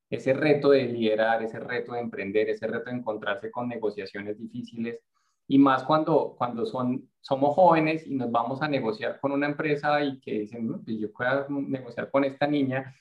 ese 0.09 0.33
reto 0.33 0.69
de 0.69 0.83
liderar, 0.85 1.43
ese 1.43 1.59
reto 1.59 1.93
de 1.93 2.01
emprender, 2.01 2.49
ese 2.49 2.67
reto 2.67 2.89
de 2.89 2.97
encontrarse 2.97 3.51
con 3.51 3.67
negociaciones 3.67 4.37
difíciles, 4.37 4.99
y 5.47 5.59
más 5.59 5.83
cuando, 5.83 6.35
cuando 6.37 6.65
son, 6.65 7.09
somos 7.21 7.55
jóvenes 7.55 8.07
y 8.07 8.15
nos 8.15 8.31
vamos 8.31 8.61
a 8.61 8.67
negociar 8.67 9.19
con 9.19 9.31
una 9.31 9.47
empresa 9.47 10.03
y 10.03 10.19
que 10.19 10.39
dicen, 10.39 10.81
pues 10.83 10.99
yo 10.99 11.11
puedo 11.11 11.47
negociar 11.49 12.09
con 12.09 12.23
esta 12.23 12.47
niña, 12.47 12.95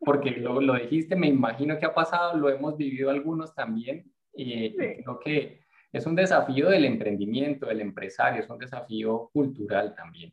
porque 0.00 0.32
lo, 0.32 0.60
lo, 0.60 0.74
dijiste, 0.74 1.16
me 1.16 1.28
imagino 1.28 1.78
que 1.78 1.86
ha 1.86 1.94
pasado, 1.94 2.36
lo 2.36 2.50
hemos 2.50 2.76
vivido 2.76 3.10
algunos 3.10 3.54
también, 3.54 4.12
y 4.34 4.74
creo 4.74 5.18
que 5.20 5.60
es 5.92 6.06
un 6.06 6.14
desafío 6.14 6.70
del 6.70 6.84
emprendimiento, 6.84 7.66
del 7.66 7.80
empresario, 7.80 8.42
es 8.42 8.50
un 8.50 8.58
desafío 8.58 9.30
cultural 9.32 9.94
también, 9.94 10.32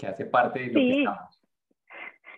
que 0.00 0.06
hace 0.06 0.24
parte 0.24 0.60
de 0.60 0.66
lo 0.68 0.72
que 0.74 0.98
estamos. 0.98 1.42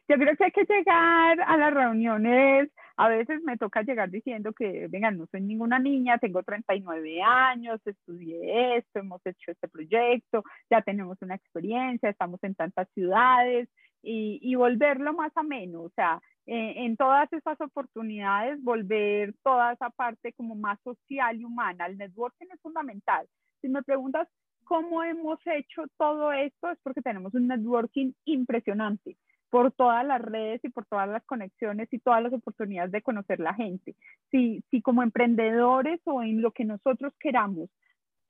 Yo 0.08 0.16
creo 0.16 0.36
que 0.36 0.44
hay 0.44 0.50
que 0.50 0.64
llegar 0.64 1.40
a 1.40 1.56
las 1.56 1.72
reuniones 1.72 2.70
a 2.96 3.08
veces 3.08 3.42
me 3.42 3.56
toca 3.56 3.82
llegar 3.82 4.10
diciendo 4.10 4.52
que, 4.52 4.86
venga, 4.88 5.10
no 5.10 5.26
soy 5.26 5.40
ninguna 5.40 5.78
niña, 5.78 6.18
tengo 6.18 6.42
39 6.42 7.22
años, 7.22 7.80
estudié 7.84 8.76
esto, 8.76 9.00
hemos 9.00 9.24
hecho 9.24 9.50
este 9.50 9.68
proyecto, 9.68 10.44
ya 10.70 10.82
tenemos 10.82 11.16
una 11.20 11.34
experiencia, 11.34 12.10
estamos 12.10 12.42
en 12.42 12.54
tantas 12.54 12.88
ciudades 12.94 13.68
y, 14.02 14.38
y 14.42 14.54
volverlo 14.54 15.14
más 15.14 15.32
ameno, 15.36 15.82
o 15.82 15.90
sea, 15.90 16.20
eh, 16.46 16.74
en 16.84 16.96
todas 16.96 17.32
esas 17.32 17.60
oportunidades 17.60 18.62
volver 18.62 19.34
toda 19.42 19.72
esa 19.72 19.90
parte 19.90 20.32
como 20.32 20.54
más 20.54 20.78
social 20.82 21.40
y 21.40 21.44
humana. 21.44 21.86
El 21.86 21.98
networking 21.98 22.46
es 22.52 22.60
fundamental. 22.60 23.26
Si 23.60 23.68
me 23.68 23.82
preguntas 23.84 24.28
cómo 24.64 25.02
hemos 25.02 25.38
hecho 25.46 25.84
todo 25.98 26.32
esto, 26.32 26.70
es 26.70 26.78
porque 26.82 27.02
tenemos 27.02 27.34
un 27.34 27.48
networking 27.48 28.12
impresionante 28.24 29.16
por 29.50 29.70
todas 29.72 30.04
las 30.06 30.22
redes 30.22 30.64
y 30.64 30.70
por 30.70 30.86
todas 30.86 31.08
las 31.08 31.22
conexiones 31.24 31.92
y 31.92 31.98
todas 31.98 32.22
las 32.22 32.32
oportunidades 32.32 32.90
de 32.90 33.02
conocer 33.02 33.38
la 33.38 33.52
gente. 33.52 33.94
Si, 34.30 34.64
si 34.70 34.80
como 34.80 35.02
emprendedores 35.02 36.00
o 36.04 36.22
en 36.22 36.40
lo 36.40 36.52
que 36.52 36.64
nosotros 36.64 37.12
queramos 37.20 37.68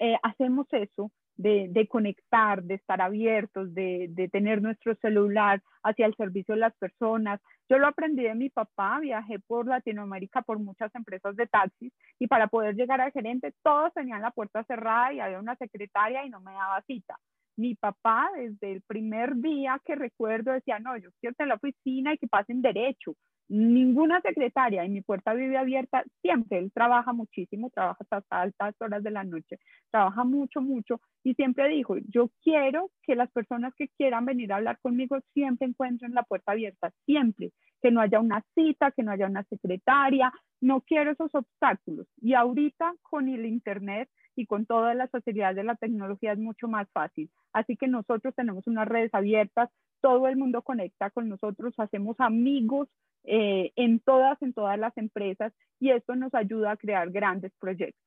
eh, 0.01 0.17
hacemos 0.25 0.67
eso, 0.73 1.13
de, 1.43 1.87
conectar, 1.89 2.63
de 2.63 2.75
estar 2.75 3.01
abiertos, 3.01 3.75
de, 3.75 4.07
de, 4.11 4.29
tener 4.29 4.63
nuestro 4.63 4.95
celular 4.97 5.63
hacia 5.83 6.07
el 6.07 6.15
servicio 6.15 6.55
de 6.55 6.61
las 6.61 6.75
personas. 6.77 7.41
Yo 7.69 7.79
lo 7.79 7.87
aprendí 7.87 8.23
de 8.23 8.35
mi 8.35 8.51
papá, 8.51 9.01
viajé 9.01 9.39
por 9.41 9.67
Latinoamérica 9.67 10.43
por 10.43 10.59
muchas 10.59 10.95
empresas 10.95 11.37
de 11.37 11.47
taxis 11.47 11.93
y 12.19 12.27
para 12.27 12.47
poder 12.49 12.75
llegar 12.75 13.01
al 13.01 13.13
gerente 13.13 13.53
todos 13.63 13.93
tenían 13.95 14.23
la 14.23 14.31
puerta 14.31 14.65
cerrada 14.65 15.13
y 15.13 15.21
había 15.21 15.39
una 15.39 15.57
secretaria 15.57 16.25
y 16.25 16.31
no 16.31 16.41
me 16.41 16.53
daba 16.53 16.83
cita 16.83 17.17
mi 17.57 17.75
papá 17.75 18.31
desde 18.37 18.73
el 18.73 18.83
primer 18.83 19.37
día 19.37 19.81
que 19.85 19.95
recuerdo 19.95 20.53
decía, 20.53 20.79
no, 20.79 20.97
yo 20.97 21.11
quiero 21.21 21.37
en 21.39 21.49
la 21.49 21.57
oficina 21.57 22.15
y 22.15 22.19
que 22.19 22.27
pasen 22.27 22.63
derecho. 22.63 23.15
Ninguna 23.55 24.23
secretaria 24.23 24.83
y 24.83 24.89
mi 24.89 25.03
puerta 25.03 25.35
vive 25.35 25.59
abierta 25.59 26.05
siempre. 26.23 26.57
Él 26.57 26.73
trabaja 26.73 27.13
muchísimo, 27.13 27.69
trabaja 27.69 28.03
hasta 28.09 28.41
altas 28.41 28.75
horas 28.81 29.03
de 29.03 29.11
la 29.11 29.25
noche, 29.25 29.59
trabaja 29.91 30.25
mucho, 30.25 30.63
mucho 30.63 31.03
y 31.23 31.35
siempre 31.35 31.69
dijo, 31.69 31.97
yo 32.09 32.31
quiero 32.43 32.91
que 33.03 33.15
las 33.15 33.31
personas 33.31 33.75
que 33.77 33.89
quieran 33.89 34.25
venir 34.25 34.55
a 34.55 34.57
hablar 34.57 34.79
conmigo 34.81 35.19
siempre 35.35 35.69
encuentren 35.69 36.15
la 36.15 36.23
puerta 36.23 36.53
abierta, 36.53 36.93
siempre, 37.05 37.53
que 37.83 37.91
no 37.91 38.01
haya 38.01 38.21
una 38.21 38.43
cita, 38.55 38.91
que 38.91 39.03
no 39.03 39.13
haya 39.13 39.27
una 39.27 39.45
secretaria, 39.45 40.33
no 40.63 40.81
quiero 40.81 41.11
esos 41.11 41.35
obstáculos. 41.35 42.07
Y 42.23 42.33
ahorita 42.33 42.95
con 43.03 43.29
el 43.29 43.45
Internet 43.45 44.09
y 44.35 44.47
con 44.47 44.65
todas 44.65 44.97
las 44.97 45.11
facilidades 45.11 45.57
de 45.57 45.65
la 45.65 45.77
tecnología 45.77 46.33
es 46.33 46.39
mucho 46.39 46.69
más 46.69 46.89
fácil. 46.93 47.31
Así 47.53 47.77
que 47.77 47.87
nosotros 47.87 48.35
tenemos 48.35 48.67
unas 48.67 48.89
redes 48.89 49.13
abiertas, 49.13 49.69
todo 50.03 50.29
el 50.29 50.37
mundo 50.37 50.61
conecta 50.61 51.11
con 51.11 51.31
nosotros, 51.31 51.73
hacemos 51.79 52.21
amigos 52.21 52.89
eh, 53.25 53.73
en 53.77 54.01
todas, 54.01 54.43
en 54.43 54.53
todas 54.53 54.79
las 54.79 54.97
empresas 54.99 55.53
y 55.81 55.91
esto 55.91 56.15
nos 56.17 56.35
ayuda 56.35 56.73
a 56.73 56.77
crear 56.77 57.11
grandes 57.11 57.53
proyectos. 57.59 58.03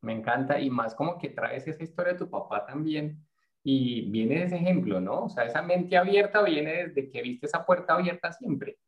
Me 0.00 0.14
encanta 0.14 0.58
y 0.58 0.70
más 0.70 0.94
como 0.94 1.18
que 1.18 1.28
traes 1.28 1.66
esa 1.66 1.82
historia 1.82 2.14
de 2.14 2.20
tu 2.20 2.30
papá 2.30 2.64
también 2.64 3.18
y 3.62 4.10
viene 4.10 4.44
ese 4.44 4.56
ejemplo, 4.56 5.00
¿no? 5.00 5.24
O 5.24 5.28
sea, 5.28 5.44
esa 5.44 5.60
mente 5.60 5.98
abierta 5.98 6.42
viene 6.42 6.86
desde 6.86 7.10
que 7.10 7.20
viste 7.20 7.46
esa 7.46 7.66
puerta 7.66 7.94
abierta 7.94 8.32
siempre. 8.32 8.78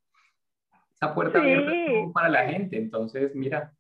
Esa 0.95 1.13
puerta 1.15 1.41
abierta 1.41 1.73
para 2.15 2.29
la 2.29 2.49
gente, 2.49 2.79
entonces 2.79 3.35
mira, 3.35 3.75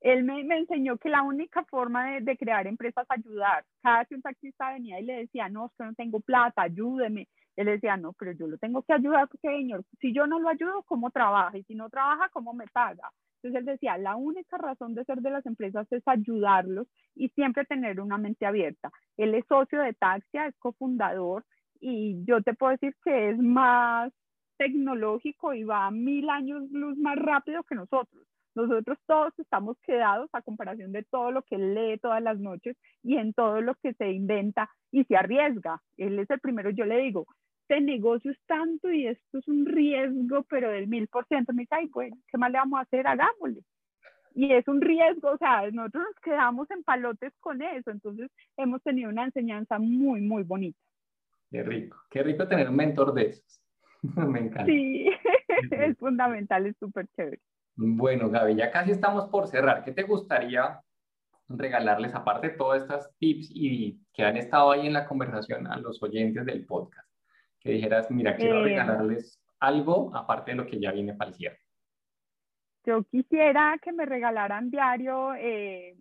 él 0.00 0.24
me, 0.24 0.40
enseñó 0.40 0.98
que 0.98 1.08
la 1.08 1.22
única 1.22 1.64
forma 1.64 2.20
de, 2.20 2.36
crear 2.36 2.66
empresas 2.66 3.04
es 3.04 3.18
ayudar. 3.18 3.64
Cada 3.82 3.98
vez 4.00 4.08
que 4.08 4.14
un 4.14 4.22
taxista 4.22 4.72
venía 4.72 5.00
y 5.00 5.04
le 5.04 5.16
decía, 5.16 5.48
no, 5.48 5.66
es 5.66 5.72
que 5.76 5.84
no 5.84 5.94
tengo 5.94 6.20
plata, 6.20 6.62
ayúdeme. 6.62 7.28
Él 7.56 7.66
decía, 7.66 7.96
no, 7.96 8.12
pero 8.12 8.32
yo 8.32 8.46
lo 8.46 8.58
tengo 8.58 8.82
que 8.82 8.92
ayudar 8.92 9.28
señor, 9.40 9.82
si 10.00 10.12
yo 10.12 10.26
no 10.26 10.38
lo 10.38 10.50
ayudo, 10.50 10.82
¿cómo 10.82 11.10
trabaja? 11.10 11.56
Y 11.56 11.64
si 11.64 11.74
no 11.74 11.88
trabaja, 11.88 12.28
¿cómo 12.28 12.52
me 12.52 12.66
paga? 12.66 13.10
Entonces 13.36 13.60
él 13.60 13.64
decía, 13.64 13.96
la 13.96 14.16
única 14.16 14.58
razón 14.58 14.94
de 14.94 15.04
ser 15.04 15.18
de 15.18 15.30
las 15.30 15.46
empresas 15.46 15.86
es 15.90 16.02
ayudarlos 16.06 16.86
y 17.14 17.28
siempre 17.30 17.64
tener 17.64 18.00
una 18.00 18.18
mente 18.18 18.44
abierta. 18.44 18.90
Él 19.16 19.34
es 19.34 19.44
socio 19.48 19.80
de 19.80 19.94
Taxia, 19.94 20.46
es 20.46 20.56
cofundador 20.58 21.44
y 21.80 22.24
yo 22.26 22.42
te 22.42 22.54
puedo 22.54 22.72
decir 22.72 22.94
que 23.04 23.30
es 23.30 23.38
más 23.38 24.12
tecnológico 24.58 25.54
y 25.54 25.64
va 25.64 25.90
mil 25.90 26.28
años 26.30 26.70
luz 26.70 26.96
más 26.98 27.16
rápido 27.16 27.62
que 27.62 27.74
nosotros. 27.74 28.26
Nosotros 28.56 28.98
todos 29.06 29.38
estamos 29.38 29.76
quedados 29.82 30.30
a 30.32 30.40
comparación 30.40 30.90
de 30.90 31.02
todo 31.04 31.30
lo 31.30 31.42
que 31.42 31.58
lee 31.58 31.98
todas 31.98 32.22
las 32.22 32.38
noches 32.38 32.74
y 33.02 33.18
en 33.18 33.34
todo 33.34 33.60
lo 33.60 33.74
que 33.76 33.92
se 33.92 34.10
inventa 34.10 34.70
y 34.90 35.04
se 35.04 35.14
arriesga. 35.14 35.82
Él 35.98 36.18
es 36.18 36.30
el 36.30 36.40
primero, 36.40 36.70
yo 36.70 36.86
le 36.86 36.96
digo, 36.98 37.26
este 37.68 37.82
negocio 37.82 38.30
es 38.30 38.38
tanto 38.46 38.90
y 38.90 39.08
esto 39.08 39.38
es 39.38 39.46
un 39.46 39.66
riesgo, 39.66 40.44
pero 40.48 40.70
del 40.70 40.88
mil 40.88 41.06
por 41.08 41.26
ciento. 41.26 41.52
Me 41.52 41.62
dice, 41.62 41.74
ay, 41.74 41.90
bueno, 41.92 42.16
¿qué 42.28 42.38
más 42.38 42.50
le 42.50 42.58
vamos 42.58 42.78
a 42.78 42.82
hacer? 42.82 43.06
Hagámosle. 43.06 43.60
Y 44.34 44.52
es 44.52 44.66
un 44.68 44.80
riesgo, 44.80 45.32
o 45.32 45.38
sea, 45.38 45.70
nosotros 45.70 46.04
nos 46.04 46.22
quedamos 46.22 46.70
en 46.70 46.82
palotes 46.82 47.32
con 47.40 47.60
eso. 47.60 47.90
Entonces, 47.90 48.30
hemos 48.56 48.82
tenido 48.82 49.10
una 49.10 49.24
enseñanza 49.24 49.78
muy, 49.78 50.20
muy 50.22 50.44
bonita. 50.44 50.78
Qué 51.50 51.62
rico, 51.62 51.98
qué 52.10 52.22
rico 52.22 52.48
tener 52.48 52.70
un 52.70 52.76
mentor 52.76 53.12
de 53.12 53.26
esos. 53.30 53.60
Me 54.16 54.40
encanta. 54.40 54.66
Sí, 54.72 55.10
es 55.70 55.96
fundamental, 55.98 56.66
es 56.66 56.76
súper 56.76 57.06
chévere. 57.16 57.40
Bueno, 57.76 58.30
Gaby, 58.30 58.56
ya 58.56 58.70
casi 58.70 58.90
estamos 58.90 59.28
por 59.28 59.48
cerrar. 59.48 59.84
¿Qué 59.84 59.92
te 59.92 60.02
gustaría 60.02 60.80
regalarles, 61.48 62.14
aparte 62.14 62.48
de 62.48 62.56
todos 62.56 62.82
estos 62.82 63.14
tips 63.18 63.50
y 63.52 64.00
que 64.12 64.24
han 64.24 64.36
estado 64.36 64.72
ahí 64.72 64.86
en 64.86 64.94
la 64.94 65.06
conversación 65.06 65.66
a 65.66 65.76
los 65.76 66.02
oyentes 66.02 66.46
del 66.46 66.64
podcast? 66.64 67.08
Que 67.60 67.72
dijeras, 67.72 68.10
mira, 68.10 68.34
quiero 68.36 68.60
eh, 68.60 68.64
regalarles 68.64 69.42
algo 69.60 70.10
aparte 70.14 70.52
de 70.52 70.56
lo 70.56 70.66
que 70.66 70.80
ya 70.80 70.90
viene 70.92 71.14
para 71.14 71.30
el 71.30 71.36
cierre. 71.36 71.60
Yo 72.84 73.02
quisiera 73.04 73.78
que 73.82 73.92
me 73.92 74.06
regalaran 74.06 74.70
diario 74.70 75.34
eh, 75.34 75.96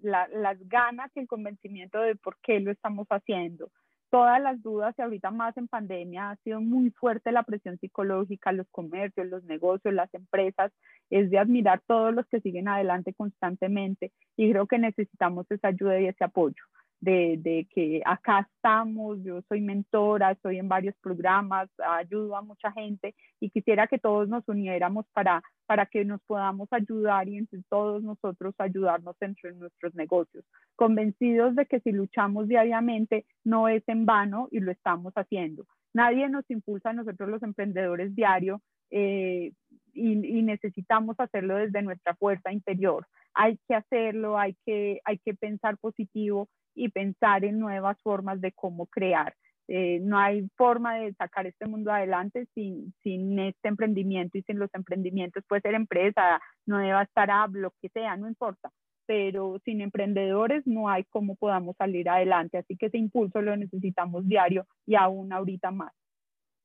las 0.00 0.68
ganas 0.68 1.10
y 1.14 1.20
el 1.20 1.26
convencimiento 1.26 2.00
de 2.00 2.16
por 2.16 2.38
qué 2.40 2.60
lo 2.60 2.70
estamos 2.70 3.06
haciendo 3.08 3.70
todas 4.14 4.40
las 4.40 4.62
dudas 4.62 4.94
y 4.96 5.02
ahorita 5.02 5.32
más 5.32 5.56
en 5.56 5.66
pandemia 5.66 6.30
ha 6.30 6.36
sido 6.44 6.60
muy 6.60 6.90
fuerte 6.90 7.32
la 7.32 7.42
presión 7.42 7.80
psicológica, 7.80 8.52
los 8.52 8.68
comercios, 8.70 9.26
los 9.26 9.42
negocios, 9.42 9.92
las 9.92 10.14
empresas, 10.14 10.70
es 11.10 11.30
de 11.30 11.38
admirar 11.40 11.82
todos 11.84 12.14
los 12.14 12.24
que 12.28 12.40
siguen 12.40 12.68
adelante 12.68 13.12
constantemente 13.12 14.12
y 14.36 14.52
creo 14.52 14.68
que 14.68 14.78
necesitamos 14.78 15.50
esa 15.50 15.66
ayuda 15.66 16.00
y 16.00 16.06
ese 16.06 16.22
apoyo 16.22 16.62
de, 17.04 17.66
que 17.74 18.02
acá 18.04 18.48
estamos, 18.54 19.22
yo 19.22 19.42
soy 19.48 19.60
mentora, 19.60 20.32
estoy 20.32 20.58
en 20.58 20.68
varios 20.68 20.94
programas, 21.02 21.68
ayudo 21.78 22.36
a 22.36 22.42
mucha 22.42 22.72
gente 22.72 23.14
y 23.40 23.50
quisiera 23.50 23.86
que 23.86 23.98
todos 23.98 24.28
nos 24.28 24.46
uniéramos 24.48 25.06
para, 25.12 25.42
para 25.66 25.86
que 25.86 26.04
nos 26.04 26.22
podamos 26.22 26.68
ayudar 26.72 27.28
y 27.28 27.36
entre 27.36 27.62
todos 27.68 28.02
nosotros 28.02 28.54
ayudarnos 28.58 29.16
entre 29.20 29.52
nuestros 29.52 29.94
negocios, 29.94 30.44
convencidos 30.76 31.54
de 31.56 31.66
que 31.66 31.80
si 31.80 31.92
luchamos 31.92 32.48
diariamente 32.48 33.26
no 33.44 33.68
es 33.68 33.82
en 33.86 34.06
vano 34.06 34.48
y 34.50 34.60
lo 34.60 34.72
estamos 34.72 35.12
haciendo. 35.14 35.66
Nadie 35.92 36.28
nos 36.28 36.48
impulsa 36.50 36.90
a 36.90 36.94
nosotros 36.94 37.28
los 37.28 37.42
emprendedores 37.42 38.14
diario 38.16 38.60
eh, 38.90 39.52
y, 39.92 40.42
necesitamos 40.42 41.14
hacerlo 41.18 41.56
desde 41.56 41.82
nuestra 41.82 42.14
fuerza 42.16 42.52
interior. 42.52 43.06
Hay 43.32 43.58
que 43.68 43.74
hacerlo, 43.74 44.38
hay 44.38 44.56
que, 44.66 45.00
hay 45.04 45.18
que 45.18 45.34
pensar 45.34 45.76
positivo 45.78 46.48
y 46.74 46.88
pensar 46.88 47.44
en 47.44 47.58
nuevas 47.58 48.00
formas 48.02 48.40
de 48.40 48.52
cómo 48.52 48.86
crear. 48.86 49.34
Eh, 49.66 49.98
no 50.02 50.18
hay 50.18 50.46
forma 50.56 50.96
de 50.96 51.14
sacar 51.14 51.46
este 51.46 51.66
mundo 51.66 51.90
adelante 51.90 52.46
sin, 52.54 52.92
sin 53.02 53.38
este 53.38 53.68
emprendimiento 53.68 54.36
y 54.36 54.42
sin 54.42 54.58
los 54.58 54.72
emprendimientos. 54.74 55.44
Puede 55.48 55.62
ser 55.62 55.74
empresa, 55.74 56.40
no 56.66 56.78
deba 56.78 57.02
estar 57.02 57.30
a 57.30 57.46
lo 57.48 57.72
que 57.80 57.88
sea, 57.88 58.16
no 58.16 58.28
importa. 58.28 58.70
Pero 59.06 59.58
sin 59.64 59.80
emprendedores 59.80 60.66
no 60.66 60.88
hay 60.88 61.04
cómo 61.04 61.36
podamos 61.36 61.76
salir 61.76 62.08
adelante. 62.08 62.58
Así 62.58 62.76
que 62.76 62.86
ese 62.86 62.98
impulso 62.98 63.40
lo 63.40 63.56
necesitamos 63.56 64.26
diario 64.26 64.66
y 64.86 64.96
aún 64.96 65.32
ahorita 65.32 65.70
más. 65.70 65.92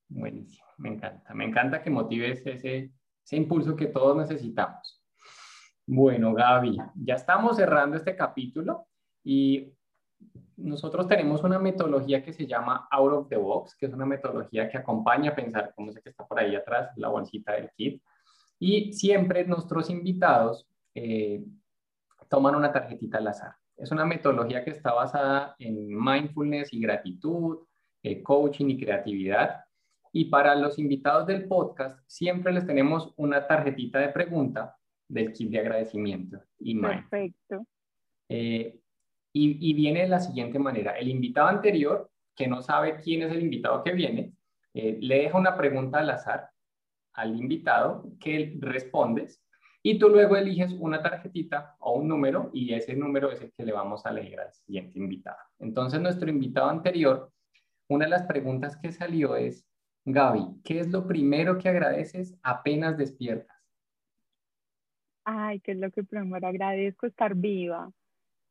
Buenísimo, 0.10 0.67
me 0.78 0.89
encanta. 0.89 1.34
Me 1.34 1.45
encanta 1.45 1.82
que 1.82 1.89
motives 1.89 2.45
ese, 2.45 2.91
ese 3.24 3.38
impulso 3.38 3.76
que 3.76 3.88
todos 3.88 4.17
necesitamos. 4.17 5.04
Bueno, 5.86 6.34
Gaby, 6.34 6.78
ya 6.95 7.15
estamos 7.15 7.58
cerrando 7.58 7.98
este 7.98 8.15
capítulo 8.15 8.88
y 9.24 9.74
nosotros 10.58 11.08
tenemos 11.08 11.43
una 11.43 11.60
metodología 11.60 12.23
que 12.23 12.34
se 12.34 12.45
llama 12.45 12.88
Out 12.91 13.13
of 13.13 13.29
the 13.29 13.38
Box, 13.38 13.75
que 13.75 13.86
es 13.86 13.93
una 13.93 14.05
metodología 14.05 14.69
que 14.69 14.77
acompaña 14.77 15.32
a 15.32 15.36
pensar, 15.36 15.73
como 15.75 15.91
sé 15.91 16.01
que 16.01 16.10
está 16.10 16.27
por 16.27 16.39
ahí 16.39 16.55
atrás, 16.55 16.91
la 16.97 17.08
bolsita 17.08 17.53
del 17.53 17.69
kit. 17.71 18.01
Y 18.60 18.93
siempre 18.93 19.45
nuestros 19.45 19.89
invitados 19.89 20.67
eh, 20.93 21.43
toman 22.29 22.55
una 22.55 22.71
tarjetita 22.71 23.19
al 23.19 23.27
azar. 23.27 23.53
Es 23.77 23.91
una 23.91 24.05
metodología 24.05 24.63
que 24.63 24.71
está 24.71 24.93
basada 24.93 25.55
en 25.60 25.88
mindfulness 25.88 26.73
y 26.73 26.82
gratitud, 26.82 27.60
eh, 28.03 28.21
coaching 28.21 28.67
y 28.67 28.77
creatividad. 28.77 29.63
Y 30.12 30.25
para 30.25 30.55
los 30.55 30.77
invitados 30.77 31.25
del 31.27 31.47
podcast, 31.47 31.97
siempre 32.05 32.51
les 32.51 32.65
tenemos 32.65 33.13
una 33.15 33.47
tarjetita 33.47 33.99
de 33.99 34.10
pregunta 34.10 34.75
del 35.08 35.32
kit 35.32 35.49
de 35.49 35.60
agradecimiento. 35.60 36.41
Y 36.60 36.79
Perfecto. 36.79 37.65
Eh, 38.27 38.78
y, 39.33 39.73
viene 39.73 40.01
de 40.01 40.07
la 40.07 40.19
siguiente 40.19 40.59
manera. 40.59 40.97
El 40.97 41.07
invitado 41.07 41.47
anterior, 41.47 42.09
que 42.35 42.47
no 42.47 42.61
sabe 42.61 42.99
quién 43.01 43.23
es 43.23 43.31
el 43.31 43.41
invitado 43.41 43.83
que 43.83 43.93
viene, 43.93 44.33
eh, 44.73 44.97
le 45.01 45.23
deja 45.23 45.37
una 45.37 45.55
pregunta 45.55 45.99
al 45.99 46.09
azar 46.09 46.49
al 47.13 47.35
invitado 47.35 48.05
que 48.19 48.57
respondes 48.59 49.43
y 49.83 49.99
tú 49.99 50.09
luego 50.09 50.35
eliges 50.35 50.73
una 50.73 51.01
tarjetita 51.01 51.75
o 51.79 51.93
un 51.93 52.07
número 52.07 52.49
y 52.53 52.73
ese 52.73 52.95
número 52.95 53.31
es 53.31 53.41
el 53.41 53.51
que 53.51 53.65
le 53.65 53.71
vamos 53.71 54.05
a 54.05 54.11
leer 54.11 54.39
al 54.39 54.53
siguiente 54.53 54.99
invitado. 54.99 55.37
Entonces, 55.59 56.01
nuestro 56.01 56.29
invitado 56.29 56.69
anterior, 56.69 57.31
una 57.87 58.05
de 58.05 58.11
las 58.11 58.23
preguntas 58.23 58.77
que 58.77 58.91
salió 58.91 59.35
es, 59.35 59.65
Gaby, 60.05 60.61
¿qué 60.63 60.79
es 60.79 60.87
lo 60.87 61.07
primero 61.07 61.57
que 61.57 61.69
agradeces 61.69 62.37
apenas 62.41 62.97
despiertas? 62.97 63.57
Ay, 65.23 65.59
¿qué 65.59 65.73
es 65.73 65.77
lo 65.77 65.91
que 65.91 66.03
primero 66.03 66.47
agradezco? 66.47 67.05
Estar 67.05 67.35
viva. 67.35 67.91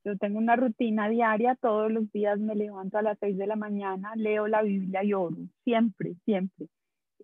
Yo 0.05 0.17
tengo 0.17 0.39
una 0.39 0.57
rutina 0.57 1.09
diaria, 1.09 1.57
todos 1.57 1.91
los 1.91 2.11
días 2.13 2.39
me 2.39 2.55
levanto 2.55 2.99
a 2.99 3.03
las 3.03 3.19
6 3.19 3.37
de 3.37 3.47
la 3.47 3.57
mañana, 3.57 4.13
leo 4.17 4.49
la 4.49 4.63
Biblia 4.63 5.05
y 5.05 5.13
oro, 5.13 5.37
siempre, 5.65 6.15
siempre. 6.25 6.67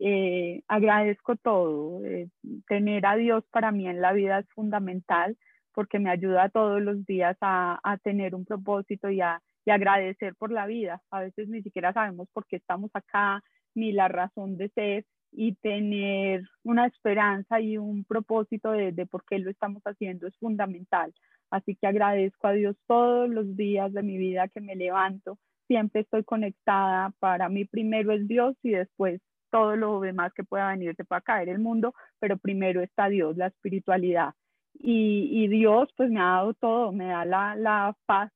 Eh, 0.00 0.62
agradezco 0.68 1.36
todo. 1.36 2.04
Eh, 2.04 2.28
tener 2.68 3.06
a 3.06 3.16
Dios 3.16 3.44
para 3.50 3.72
mí 3.72 3.86
en 3.88 4.00
la 4.00 4.12
vida 4.12 4.40
es 4.40 4.48
fundamental 4.50 5.36
porque 5.72 5.98
me 5.98 6.10
ayuda 6.10 6.48
todos 6.50 6.82
los 6.82 7.04
días 7.06 7.36
a, 7.40 7.80
a 7.82 7.98
tener 7.98 8.34
un 8.34 8.44
propósito 8.44 9.10
y 9.10 9.20
a 9.20 9.40
y 9.64 9.70
agradecer 9.70 10.34
por 10.34 10.52
la 10.52 10.66
vida. 10.66 11.02
A 11.10 11.20
veces 11.20 11.48
ni 11.48 11.62
siquiera 11.62 11.92
sabemos 11.92 12.28
por 12.32 12.46
qué 12.46 12.56
estamos 12.56 12.90
acá, 12.94 13.42
ni 13.74 13.92
la 13.92 14.08
razón 14.08 14.56
de 14.56 14.68
ser, 14.70 15.04
y 15.32 15.54
tener 15.56 16.44
una 16.62 16.86
esperanza 16.86 17.60
y 17.60 17.76
un 17.76 18.04
propósito 18.04 18.70
de, 18.70 18.92
de 18.92 19.06
por 19.06 19.24
qué 19.24 19.38
lo 19.38 19.50
estamos 19.50 19.82
haciendo 19.84 20.26
es 20.26 20.36
fundamental. 20.38 21.12
Así 21.50 21.76
que 21.76 21.86
agradezco 21.86 22.48
a 22.48 22.52
Dios 22.52 22.76
todos 22.86 23.28
los 23.28 23.56
días 23.56 23.92
de 23.92 24.02
mi 24.02 24.18
vida 24.18 24.48
que 24.48 24.60
me 24.60 24.76
levanto. 24.76 25.38
Siempre 25.66 26.02
estoy 26.02 26.24
conectada. 26.24 27.12
Para 27.20 27.48
mí 27.48 27.64
primero 27.64 28.12
es 28.12 28.26
Dios 28.26 28.56
y 28.62 28.70
después 28.70 29.20
todo 29.50 29.76
lo 29.76 30.00
demás 30.00 30.32
que 30.34 30.42
pueda 30.42 30.70
venirse 30.70 31.04
para 31.04 31.20
caer 31.20 31.48
el 31.48 31.60
mundo, 31.60 31.94
pero 32.18 32.36
primero 32.38 32.82
está 32.82 33.08
Dios, 33.08 33.36
la 33.36 33.46
espiritualidad. 33.46 34.34
Y, 34.76 35.46
Dios 35.46 35.88
pues 35.96 36.10
me 36.10 36.18
ha 36.20 36.24
dado 36.24 36.54
todo, 36.54 36.90
me 36.90 37.06
da 37.06 37.24
la, 37.24 37.96
paz 38.04 38.32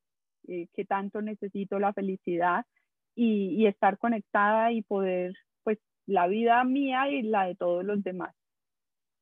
eh, 0.47 0.69
que 0.73 0.85
tanto 0.85 1.21
necesito, 1.21 1.81
la 1.81 1.93
felicidad 1.93 2.65
y, 3.17 3.57
y 3.57 3.67
estar 3.67 3.99
conectada 3.99 4.71
y 4.71 4.83
poder 4.83 5.35
pues 5.65 5.79
la 6.07 6.29
vida 6.29 6.63
mía 6.63 7.11
y 7.11 7.23
la 7.23 7.47
de 7.47 7.57
todos 7.57 7.85
los 7.85 8.03
demás. 8.05 8.33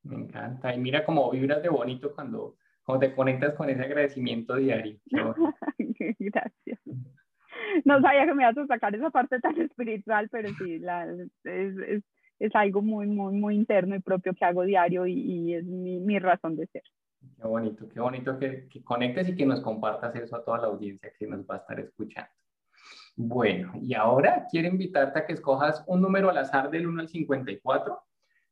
Me 0.02 0.16
encanta. 0.16 0.74
Y 0.74 0.78
mira 0.78 1.04
cómo 1.04 1.30
vibras 1.30 1.62
de 1.62 1.70
bonito 1.70 2.14
cuando 2.14 2.56
cómo 2.86 3.00
te 3.00 3.14
conectas 3.14 3.54
con 3.54 3.68
ese 3.68 3.82
agradecimiento 3.82 4.54
diario. 4.54 4.96
Gracias. 6.18 6.80
No 7.84 8.00
sabía 8.00 8.26
que 8.26 8.34
me 8.34 8.44
ibas 8.44 8.56
a 8.56 8.66
sacar 8.66 8.94
esa 8.94 9.10
parte 9.10 9.40
tan 9.40 9.60
espiritual, 9.60 10.28
pero 10.30 10.48
sí, 10.54 10.78
la, 10.78 11.04
es, 11.04 11.76
es, 11.78 12.04
es, 12.38 12.54
algo 12.54 12.80
muy, 12.80 13.06
muy, 13.08 13.34
muy 13.34 13.56
interno 13.56 13.96
y 13.96 14.00
propio 14.00 14.32
que 14.34 14.44
hago 14.44 14.62
diario 14.62 15.06
y, 15.06 15.14
y 15.14 15.54
es 15.54 15.64
mi, 15.64 15.98
mi, 15.98 16.18
razón 16.20 16.56
de 16.56 16.66
ser. 16.68 16.82
Qué 17.36 17.46
bonito, 17.46 17.88
qué 17.88 18.00
bonito 18.00 18.38
que, 18.38 18.68
que 18.68 18.84
conectes 18.84 19.28
y 19.28 19.36
que 19.36 19.46
nos 19.46 19.60
compartas 19.60 20.14
eso 20.14 20.36
a 20.36 20.44
toda 20.44 20.58
la 20.58 20.68
audiencia 20.68 21.12
que 21.18 21.26
nos 21.26 21.40
va 21.44 21.56
a 21.56 21.58
estar 21.58 21.80
escuchando. 21.80 22.30
Bueno, 23.16 23.72
y 23.80 23.94
ahora 23.94 24.46
quiero 24.48 24.68
invitarte 24.68 25.18
a 25.18 25.26
que 25.26 25.32
escojas 25.32 25.82
un 25.88 26.02
número 26.02 26.30
al 26.30 26.38
azar 26.38 26.70
del 26.70 26.86
1 26.86 27.00
al 27.00 27.08
54 27.08 28.00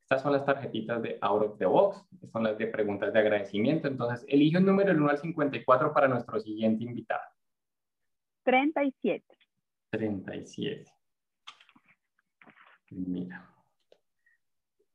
estas 0.05 0.21
son 0.21 0.33
las 0.33 0.45
tarjetitas 0.45 1.01
de 1.01 1.17
Out 1.23 1.43
of 1.43 1.59
the 1.59 1.65
Box, 1.65 2.07
son 2.31 2.43
las 2.43 2.59
de 2.59 2.67
preguntas 2.67 3.11
de 3.11 3.19
agradecimiento. 3.19 3.89
Entonces, 3.89 4.23
elige 4.29 4.59
un 4.59 4.67
número 4.67 4.91
del 4.91 5.01
1 5.01 5.11
al 5.11 5.17
54 5.17 5.95
para 5.95 6.09
nuestro 6.09 6.39
siguiente 6.39 6.85
invitado. 6.85 7.23
37. 8.43 9.25
37. 9.91 10.93
Mira. 12.91 13.51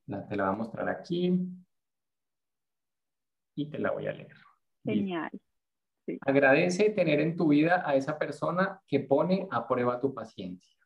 te 0.06 0.36
la 0.36 0.44
voy 0.44 0.54
a 0.54 0.58
mostrar 0.58 0.88
aquí. 0.90 1.40
Y 3.56 3.66
te 3.66 3.80
la 3.80 3.90
voy 3.90 4.06
a 4.06 4.12
leer. 4.12 4.38
Genial. 4.86 5.32
Agradece 6.22 6.92
tener 6.92 7.20
en 7.20 7.36
tu 7.36 7.48
vida 7.48 7.82
a 7.84 7.96
esa 7.96 8.20
persona 8.20 8.80
que 8.88 9.00
pone 9.00 9.48
a 9.50 9.68
prueba 9.68 10.00
tu 10.00 10.14
paciencia. 10.14 10.79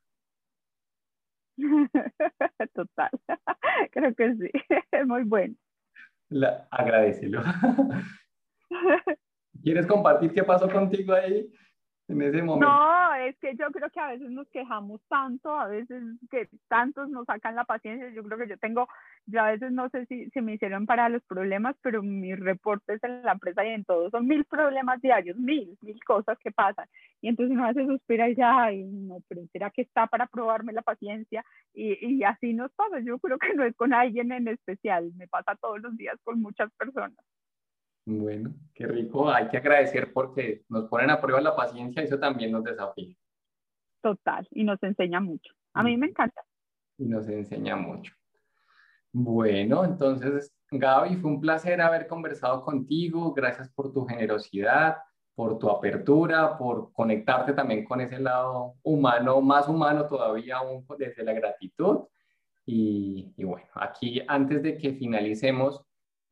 Total, 2.74 3.12
creo 3.92 4.16
que 4.16 4.36
sí, 4.36 4.52
muy 5.06 5.24
bueno. 5.24 5.56
La, 6.30 6.68
agradecelo. 6.72 7.44
¿Quieres 9.64 9.86
compartir 9.86 10.34
qué 10.34 10.44
pasó 10.44 10.68
contigo 10.70 11.14
ahí? 11.14 11.50
En 12.08 12.22
ese 12.22 12.42
momento. 12.42 12.68
No, 12.68 13.16
es 13.16 13.38
que 13.40 13.56
yo 13.56 13.72
creo 13.72 13.90
que 13.90 14.00
a 14.00 14.08
veces 14.08 14.30
nos 14.30 14.48
quejamos 14.50 15.02
tanto, 15.08 15.58
a 15.58 15.68
veces 15.68 16.04
que 16.30 16.50
tantos 16.68 17.10
nos 17.10 17.26
sacan 17.26 17.56
la 17.56 17.64
paciencia. 17.64 18.10
Yo 18.10 18.24
creo 18.24 18.38
que 18.38 18.48
yo 18.48 18.58
tengo, 18.58 18.88
yo 19.26 19.42
a 19.42 19.52
veces 19.52 19.72
no 19.72 19.90
sé 19.90 20.06
si, 20.08 20.30
se 20.32 20.42
me 20.42 20.56
hicieron 20.56 20.86
para 20.86 21.10
los 21.10 21.24
problemas, 21.24 21.76
pero 21.82 22.04
mis 22.04 22.38
reportes 22.40 23.02
en 23.04 23.24
la 23.24 23.34
empresa 23.34 23.66
y 23.66 23.70
en 23.70 23.86
todo 23.86 24.10
son 24.10 24.28
mil 24.28 24.44
problemas 24.46 25.02
diarios, 25.02 25.38
mil, 25.38 25.78
mil 25.82 26.04
cosas 26.04 26.38
que 26.40 26.52
pasan. 26.52 26.88
Y 27.22 27.30
entonces 27.30 27.54
uno 27.54 27.66
a 27.66 27.74
veces 27.74 27.88
suspira 27.88 28.30
y 28.30 28.36
ya, 28.36 28.64
ay, 28.64 28.84
no, 28.84 29.20
pero 29.30 29.42
será 29.52 29.70
que 29.70 29.84
está 29.84 30.08
para 30.08 30.28
probarme 30.28 30.74
la 30.74 30.82
paciencia. 30.82 31.46
Y, 31.74 32.06
y 32.06 32.24
así 32.24 32.54
nos 32.54 32.72
pasa. 32.74 33.00
Yo 33.00 33.18
creo 33.20 33.38
que 33.38 33.54
no 33.54 33.64
es 33.64 33.76
con 33.76 33.94
alguien 33.94 34.32
en 34.32 34.48
especial, 34.50 35.12
me 35.16 35.28
pasa 35.28 35.56
todos 35.56 35.82
los 35.82 35.96
días 35.98 36.18
con 36.24 36.42
muchas 36.42 36.72
personas. 36.74 37.18
Bueno, 38.06 38.54
qué 38.74 38.86
rico. 38.86 39.30
Hay 39.30 39.48
que 39.48 39.58
agradecer 39.58 40.12
porque 40.12 40.64
nos 40.70 40.90
ponen 40.90 41.10
a 41.10 41.22
prueba 41.22 41.40
la 41.42 41.56
paciencia 41.56 42.02
y 42.02 42.06
eso 42.06 42.20
también 42.20 42.52
nos 42.52 42.64
desafía. 42.64 43.16
Total, 44.02 44.48
y 44.52 44.64
nos 44.64 44.82
enseña 44.84 45.22
mucho. 45.22 45.54
A 45.74 45.84
mí 45.84 45.96
me 45.96 46.08
encanta. 46.08 46.44
Y 46.98 47.06
nos 47.06 47.28
enseña 47.30 47.76
mucho. 47.76 48.14
Bueno, 49.14 49.86
entonces, 49.86 50.54
Gaby, 50.70 51.16
fue 51.18 51.32
un 51.32 51.40
placer 51.40 51.80
haber 51.80 52.08
conversado 52.08 52.64
contigo. 52.64 53.34
Gracias 53.34 53.70
por 53.70 53.94
tu 53.94 54.06
generosidad, 54.06 54.98
por 55.36 55.58
tu 55.58 55.70
apertura, 55.70 56.58
por 56.58 56.92
conectarte 56.92 57.54
también 57.54 57.86
con 57.86 58.02
ese 58.02 58.20
lado 58.20 58.76
humano, 58.84 59.40
más 59.40 59.68
humano 59.70 60.08
todavía 60.08 60.58
aún 60.58 60.86
desde 60.98 61.24
la 61.24 61.34
gratitud. 61.34 62.02
Y, 62.66 63.34
y 63.38 63.44
bueno, 63.44 63.68
aquí 63.76 64.22
antes 64.28 64.62
de 64.64 64.78
que 64.78 64.94
finalicemos, 64.94 65.86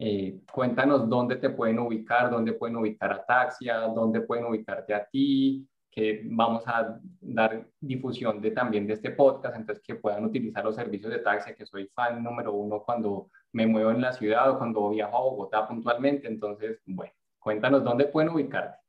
eh, 0.03 0.41
cuéntanos 0.51 1.07
dónde 1.07 1.35
te 1.35 1.51
pueden 1.51 1.77
ubicar, 1.77 2.31
dónde 2.31 2.53
pueden 2.53 2.75
ubicar 2.75 3.11
a 3.11 3.23
Taxia, 3.23 3.81
dónde 3.81 4.21
pueden 4.21 4.45
ubicarte 4.45 4.95
a 4.95 5.05
ti, 5.05 5.67
que 5.91 6.23
vamos 6.25 6.67
a 6.67 6.99
dar 7.19 7.67
difusión 7.79 8.41
de 8.41 8.49
también 8.49 8.87
de 8.87 8.93
este 8.93 9.11
podcast, 9.11 9.55
entonces 9.55 9.83
que 9.85 9.93
puedan 9.93 10.25
utilizar 10.25 10.65
los 10.65 10.75
servicios 10.75 11.11
de 11.11 11.19
taxi, 11.19 11.53
que 11.53 11.67
soy 11.67 11.87
fan 11.93 12.23
número 12.23 12.51
uno 12.51 12.81
cuando 12.81 13.29
me 13.51 13.67
muevo 13.67 13.91
en 13.91 14.01
la 14.01 14.13
ciudad 14.13 14.49
o 14.49 14.57
cuando 14.57 14.89
viajo 14.89 15.15
a 15.15 15.21
Bogotá 15.21 15.67
puntualmente. 15.67 16.27
Entonces, 16.27 16.81
bueno, 16.87 17.13
cuéntanos 17.37 17.83
dónde 17.83 18.05
pueden 18.05 18.31
ubicarte. 18.31 18.79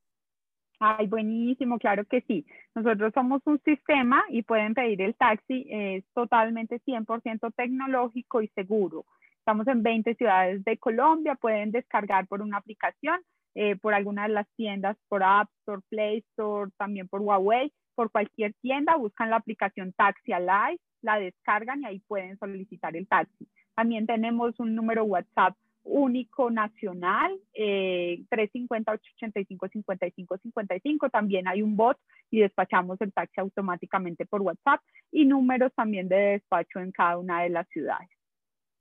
Ay, 0.78 1.08
buenísimo, 1.08 1.78
claro 1.78 2.06
que 2.06 2.22
sí. 2.22 2.46
Nosotros 2.74 3.12
somos 3.12 3.42
un 3.44 3.60
sistema 3.66 4.22
y 4.30 4.42
pueden 4.42 4.72
pedir 4.72 5.02
el 5.02 5.14
taxi, 5.14 5.66
es 5.68 6.04
totalmente 6.14 6.80
100% 6.86 7.52
tecnológico 7.54 8.40
y 8.40 8.48
seguro. 8.48 9.04
Estamos 9.42 9.66
en 9.66 9.82
20 9.82 10.14
ciudades 10.14 10.62
de 10.62 10.78
Colombia, 10.78 11.34
pueden 11.34 11.72
descargar 11.72 12.28
por 12.28 12.42
una 12.42 12.58
aplicación, 12.58 13.20
eh, 13.56 13.74
por 13.74 13.92
alguna 13.92 14.22
de 14.22 14.28
las 14.28 14.46
tiendas, 14.54 14.96
por 15.08 15.24
App 15.24 15.50
Store, 15.58 15.82
Play 15.88 16.18
Store, 16.30 16.70
también 16.78 17.08
por 17.08 17.22
Huawei, 17.22 17.72
por 17.96 18.12
cualquier 18.12 18.54
tienda, 18.62 18.94
buscan 18.94 19.30
la 19.30 19.36
aplicación 19.36 19.92
Taxi 19.94 20.32
Alive, 20.32 20.78
la 21.00 21.18
descargan 21.18 21.82
y 21.82 21.86
ahí 21.86 21.98
pueden 22.06 22.38
solicitar 22.38 22.94
el 22.94 23.08
taxi. 23.08 23.48
También 23.74 24.06
tenemos 24.06 24.60
un 24.60 24.76
número 24.76 25.02
WhatsApp 25.02 25.56
único 25.82 26.48
nacional, 26.48 27.36
eh, 27.52 28.22
350-885-5555. 28.30 31.10
También 31.10 31.48
hay 31.48 31.62
un 31.62 31.74
bot 31.74 31.98
y 32.30 32.38
despachamos 32.38 33.00
el 33.00 33.12
taxi 33.12 33.40
automáticamente 33.40 34.24
por 34.24 34.40
WhatsApp 34.40 34.80
y 35.10 35.24
números 35.24 35.72
también 35.74 36.08
de 36.08 36.38
despacho 36.38 36.78
en 36.78 36.92
cada 36.92 37.18
una 37.18 37.42
de 37.42 37.50
las 37.50 37.66
ciudades. 37.70 38.08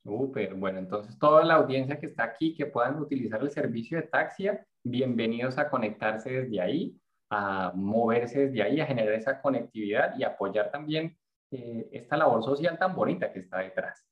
Súper, 0.04 0.56
bueno, 0.56 0.80
entonces 0.80 1.18
toda 1.20 1.44
la 1.46 1.56
audiencia 1.56 2.00
que 2.00 2.08
está 2.08 2.24
aquí, 2.24 2.56
que 2.56 2.66
puedan 2.66 3.00
utilizar 3.00 3.40
el 3.42 3.52
servicio 3.52 3.98
de 3.98 4.08
Taxia, 4.08 4.66
bienvenidos 4.84 5.60
a 5.60 5.70
conectarse 5.70 6.32
desde 6.32 6.60
ahí, 6.60 7.00
a 7.30 7.72
moverse 7.76 8.48
desde 8.48 8.64
ahí, 8.64 8.80
a 8.82 8.88
generar 8.88 9.14
esa 9.14 9.40
conectividad 9.42 10.18
y 10.18 10.24
apoyar 10.24 10.72
también 10.72 11.16
eh, 11.52 11.88
esta 11.92 12.18
labor 12.18 12.44
social 12.44 12.80
tan 12.80 12.96
bonita 12.96 13.32
que 13.32 13.40
está 13.40 13.60
detrás. 13.60 14.04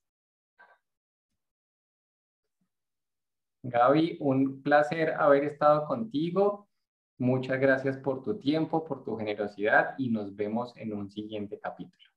Gaby, 3.62 4.16
un 4.20 4.62
placer 4.62 5.10
haber 5.14 5.44
estado 5.44 5.86
contigo. 5.86 6.68
Muchas 7.18 7.60
gracias 7.60 7.98
por 7.98 8.22
tu 8.22 8.38
tiempo, 8.38 8.84
por 8.84 9.04
tu 9.04 9.16
generosidad 9.16 9.94
y 9.98 10.08
nos 10.08 10.34
vemos 10.34 10.72
en 10.76 10.94
un 10.94 11.10
siguiente 11.10 11.58
capítulo. 11.58 12.09